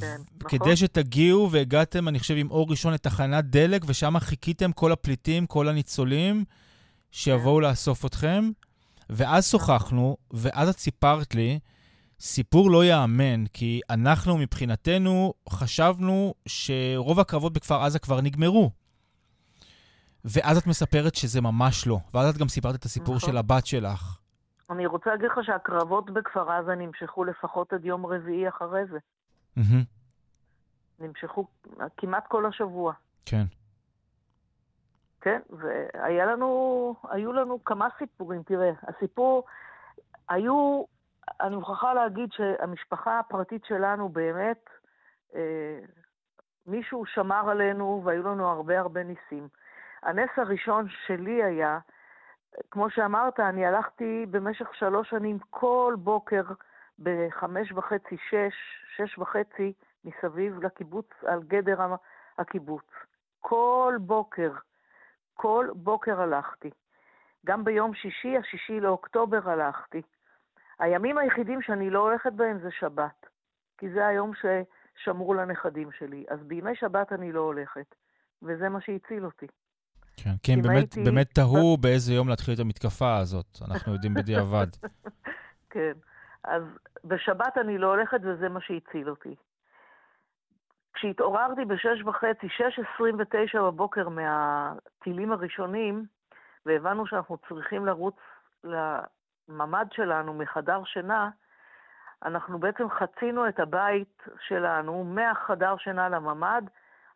[0.00, 0.58] כן, נכון.
[0.58, 5.68] כדי שתגיעו, והגעתם, אני חושב, עם אור ראשון לתחנת דלק, ושם חיכיתם כל הפליטים, כל
[5.68, 6.44] הניצולים,
[7.10, 7.62] שיבואו כן.
[7.62, 8.50] לאסוף אתכם.
[9.10, 11.58] ואז שוחחנו, ואז את סיפרת לי,
[12.20, 18.70] סיפור לא ייאמן, כי אנחנו מבחינתנו חשבנו שרוב הקרבות בכפר עזה כבר נגמרו.
[20.24, 21.98] ואז את מספרת שזה ממש לא.
[22.14, 23.30] ואז את גם סיפרת את הסיפור נכון.
[23.30, 24.18] של הבת שלך.
[24.70, 28.98] אני רוצה להגיד לך שהקרבות בכפר עזה נמשכו לפחות עד יום רביעי אחרי זה.
[29.60, 29.84] מהמם,
[30.98, 31.46] נמשכו
[31.96, 32.92] כמעט כל השבוע.
[33.26, 33.44] כן.
[35.20, 38.42] כן, והיה לנו, היו לנו כמה סיפורים.
[38.42, 39.44] תראה, הסיפור,
[40.28, 40.84] היו,
[41.40, 44.64] אני מוכרחה להגיד שהמשפחה הפרטית שלנו באמת,
[45.34, 45.78] אה,
[46.66, 49.48] מישהו שמר עלינו והיו לנו הרבה הרבה ניסים.
[50.02, 51.78] הנס הראשון שלי היה,
[52.70, 56.42] כמו שאמרת, אני הלכתי במשך שלוש שנים כל בוקר
[57.00, 58.54] בחמש וחצי, שש,
[58.96, 59.72] שש וחצי
[60.04, 61.78] מסביב לקיבוץ, על גדר
[62.38, 62.84] הקיבוץ.
[63.40, 64.52] כל בוקר,
[65.34, 66.70] כל בוקר הלכתי.
[67.46, 70.02] גם ביום שישי, השישי לאוקטובר הלכתי.
[70.78, 73.26] הימים היחידים שאני לא הולכת בהם זה שבת,
[73.78, 76.24] כי זה היום ששמרו לנכדים שלי.
[76.28, 77.94] אז בימי שבת אני לא הולכת,
[78.42, 79.46] וזה מה שהציל אותי.
[80.16, 83.46] כן, כי הם באמת, הייתי- באמת תהו באיזה יום להתחיל את המתקפה הזאת.
[83.70, 84.66] אנחנו יודעים בדיעבד.
[85.70, 85.92] כן.
[86.44, 86.62] אז
[87.04, 89.36] בשבת אני לא הולכת וזה מה שהציל אותי.
[90.94, 96.04] כשהתעוררתי בשש וחצי, שש עשרים ותשע בבוקר מהטילים הראשונים,
[96.66, 98.16] והבנו שאנחנו צריכים לרוץ
[98.64, 101.30] לממ"ד שלנו מחדר שינה,
[102.24, 106.62] אנחנו בעצם חצינו את הבית שלנו מהחדר שינה לממ"ד,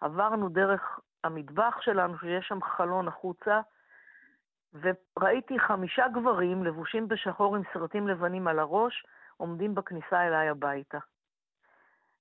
[0.01, 3.61] עברנו דרך המטבח שלנו, שיש שם חלון החוצה,
[4.75, 9.07] וראיתי חמישה גברים לבושים בשחור עם סרטים לבנים על הראש,
[9.37, 10.99] עומדים בכניסה אליי הביתה.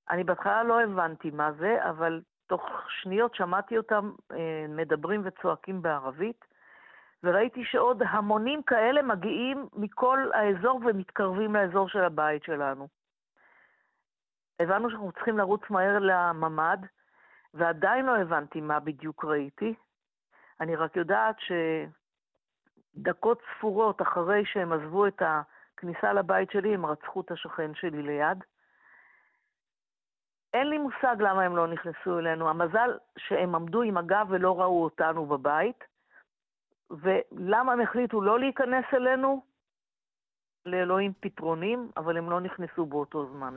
[0.09, 6.45] אני בהתחלה לא הבנתי מה זה, אבל תוך שניות שמעתי אותם אה, מדברים וצועקים בערבית,
[7.23, 12.87] וראיתי שעוד המונים כאלה מגיעים מכל האזור ומתקרבים לאזור של הבית שלנו.
[14.59, 16.77] הבנו שאנחנו צריכים לרוץ מהר לממ"ד,
[17.53, 19.73] ועדיין לא הבנתי מה בדיוק ראיתי.
[20.59, 21.35] אני רק יודעת
[22.95, 28.43] שדקות ספורות אחרי שהם עזבו את הכניסה לבית שלי, הם רצחו את השכן שלי ליד.
[30.53, 32.49] אין לי מושג למה הם לא נכנסו אלינו.
[32.49, 35.83] המזל שהם עמדו עם הגב ולא ראו אותנו בבית.
[36.91, 39.41] ולמה הם החליטו לא להיכנס אלינו?
[40.65, 43.53] לאלוהים פתרונים, אבל הם לא נכנסו באותו זמן.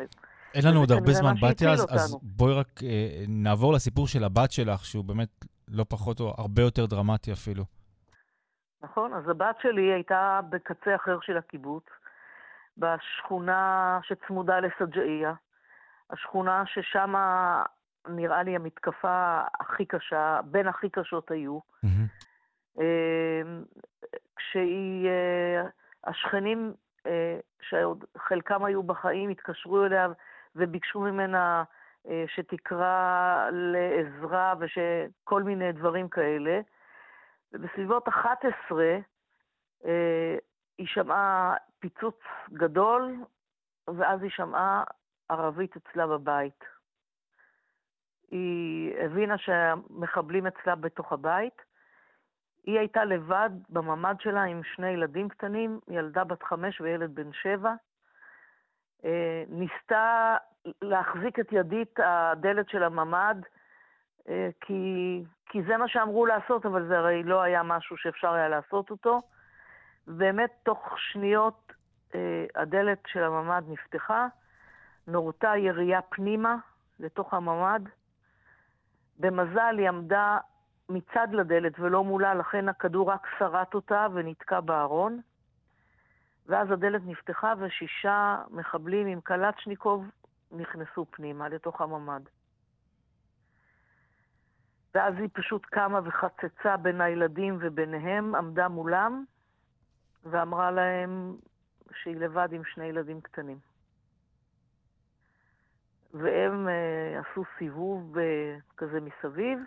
[0.55, 2.18] אין לנו עוד הרבה זמן, בתיה, אז, אז.
[2.22, 6.87] בואי רק אה, נעבור לסיפור של הבת שלך, שהוא באמת לא פחות או הרבה יותר
[6.87, 7.64] דרמטי אפילו.
[8.91, 9.14] נכון?
[9.14, 11.84] אז הבת שלי הייתה בקצה אחר של הקיבוץ,
[12.78, 15.32] בשכונה שצמודה לסג'איה,
[16.11, 17.14] השכונה ששם
[18.09, 21.59] נראה לי המתקפה הכי קשה, בין הכי קשות היו.
[21.82, 22.07] מהמם.
[22.80, 23.43] אה,
[24.37, 25.62] כשהיא, אה,
[26.05, 26.72] השכנים,
[27.07, 30.09] אה, שעוד חלקם היו בחיים, התקשרו אליה
[30.57, 31.64] וביקשו ממנה
[32.09, 36.61] אה, שתקרא לעזרה ושכל מיני דברים כאלה.
[37.53, 38.84] ובסביבות 11
[39.84, 40.36] אה,
[40.78, 42.18] היא שמעה פיצוץ
[42.53, 43.14] גדול,
[43.97, 44.84] ואז היא שמעה
[45.28, 46.64] ערבית אצלה בבית.
[48.30, 51.62] היא הבינה שהמחבלים אצלה בתוך הבית.
[52.64, 57.74] היא הייתה לבד בממ"ד שלה עם שני ילדים קטנים, ילדה בת חמש וילד בן שבע.
[59.05, 60.36] אה, ניסתה
[60.82, 63.36] להחזיק את ידית הדלת של הממ"ד,
[64.61, 68.91] כי, כי זה מה שאמרו לעשות, אבל זה הרי לא היה משהו שאפשר היה לעשות
[68.91, 69.22] אותו.
[70.07, 71.72] באמת, תוך שניות
[72.14, 74.27] אה, הדלת של הממ"ד נפתחה,
[75.07, 76.57] נורתה ירייה פנימה
[77.01, 77.81] לתוך הממ"ד.
[79.18, 80.39] במזל היא עמדה
[80.89, 85.20] מצד לדלת ולא מולה, לכן הכדור רק שרט אותה ונתקע בארון.
[86.47, 90.05] ואז הדלת נפתחה ושישה מחבלים עם קלצ'ניקוב
[90.53, 92.36] נכנסו פנימה לתוך הממ"ד.
[94.97, 99.24] ואז היא פשוט קמה וחצצה בין הילדים וביניהם, עמדה מולם,
[100.24, 101.36] ואמרה להם
[101.94, 103.59] שהיא לבד עם שני ילדים קטנים.
[106.14, 109.59] והם אה, עשו סיבוב אה, כזה מסביב,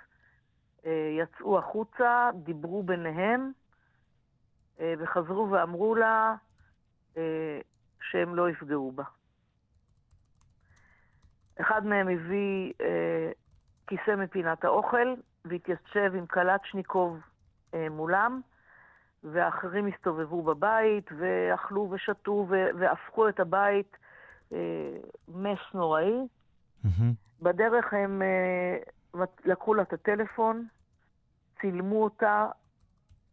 [0.86, 3.52] אה, יצאו החוצה, דיברו ביניהם,
[4.80, 6.36] אה, וחזרו ואמרו לה
[7.18, 7.60] אה,
[8.02, 9.04] שהם לא יפגעו בה.
[11.62, 13.32] אחד מהם הביא אה,
[13.90, 15.14] כיסא מפינת האוכל
[15.46, 17.20] והתיישב עם קלצ'ניקוב
[17.74, 18.42] אה, מולם,
[19.24, 23.98] והאחרים הסתובבו בבית ואכלו ושתו והפכו את הבית
[24.54, 24.58] אה,
[25.28, 26.28] מס נוראי.
[26.84, 27.14] מהמם.
[27.42, 28.78] בדרך הם אה,
[29.46, 30.68] לקחו לה את הטלפון,
[31.62, 32.48] צילמו אותה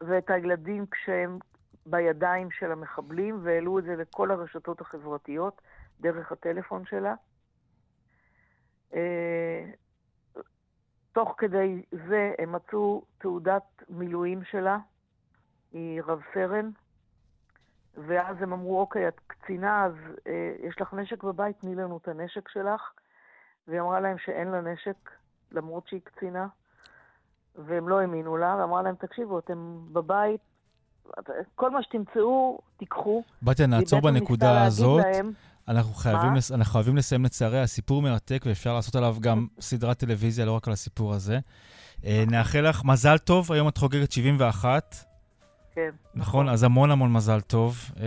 [0.01, 1.39] ואת הילדים כשהם
[1.87, 5.63] בידיים של המחבלים, והעלו את זה לכל הרשתות החברתיות
[6.01, 7.15] דרך הטלפון שלה.
[11.17, 14.79] תוך כדי זה הם מצאו תעודת מילואים שלה,
[15.73, 16.71] היא רב סרן,
[18.07, 19.93] ואז הם אמרו, אוקיי, את קצינה, אז
[20.27, 22.81] אה, יש לך נשק בבית, תני לנו את הנשק שלך.
[23.69, 25.11] והיא אמרה להם שאין לה נשק,
[25.53, 26.47] למרות שהיא קצינה,
[27.55, 30.41] והם לא האמינו לה, ואמרה להם, תקשיבו, אתם בבית,
[31.55, 33.23] כל מה שתמצאו, תיקחו.
[33.43, 35.05] בתיה, נעצור בנקודה הזאת.
[35.05, 35.33] להם,
[35.69, 36.53] אנחנו חייבים, לס...
[36.53, 40.73] אנחנו חייבים לסיים לצערי, הסיפור מרתק ואפשר לעשות עליו גם סדרת טלוויזיה, לא רק על
[40.73, 41.39] הסיפור הזה.
[42.05, 45.07] אה, נאחל לך מזל טוב, היום את חוגגת 71.
[45.75, 45.91] כן.
[46.15, 48.07] נכון, אז המון המון מזל טוב, אה,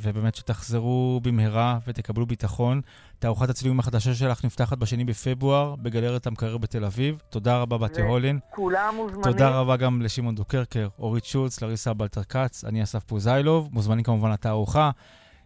[0.00, 2.80] ובאמת שתחזרו במהרה ותקבלו ביטחון.
[3.18, 7.22] תערוכת הצילומים החדשה שלך נפתחת בשני בפברואר בגלרת המקרר בתל אביב.
[7.30, 8.38] תודה רבה, בתיה הולין.
[8.50, 9.22] כולם מוזמנים.
[9.22, 13.68] תודה רבה גם לשמעון דוקרקר, אורית שולץ, לריסה בלטר כץ, אני אסף פוזיילוב.
[13.72, 14.90] מוזמנים כמובן לתערוכה.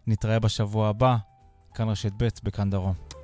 [0.07, 1.15] נתראה בשבוע הבא,
[1.73, 3.14] כאן רשת ב' בכאן דרום.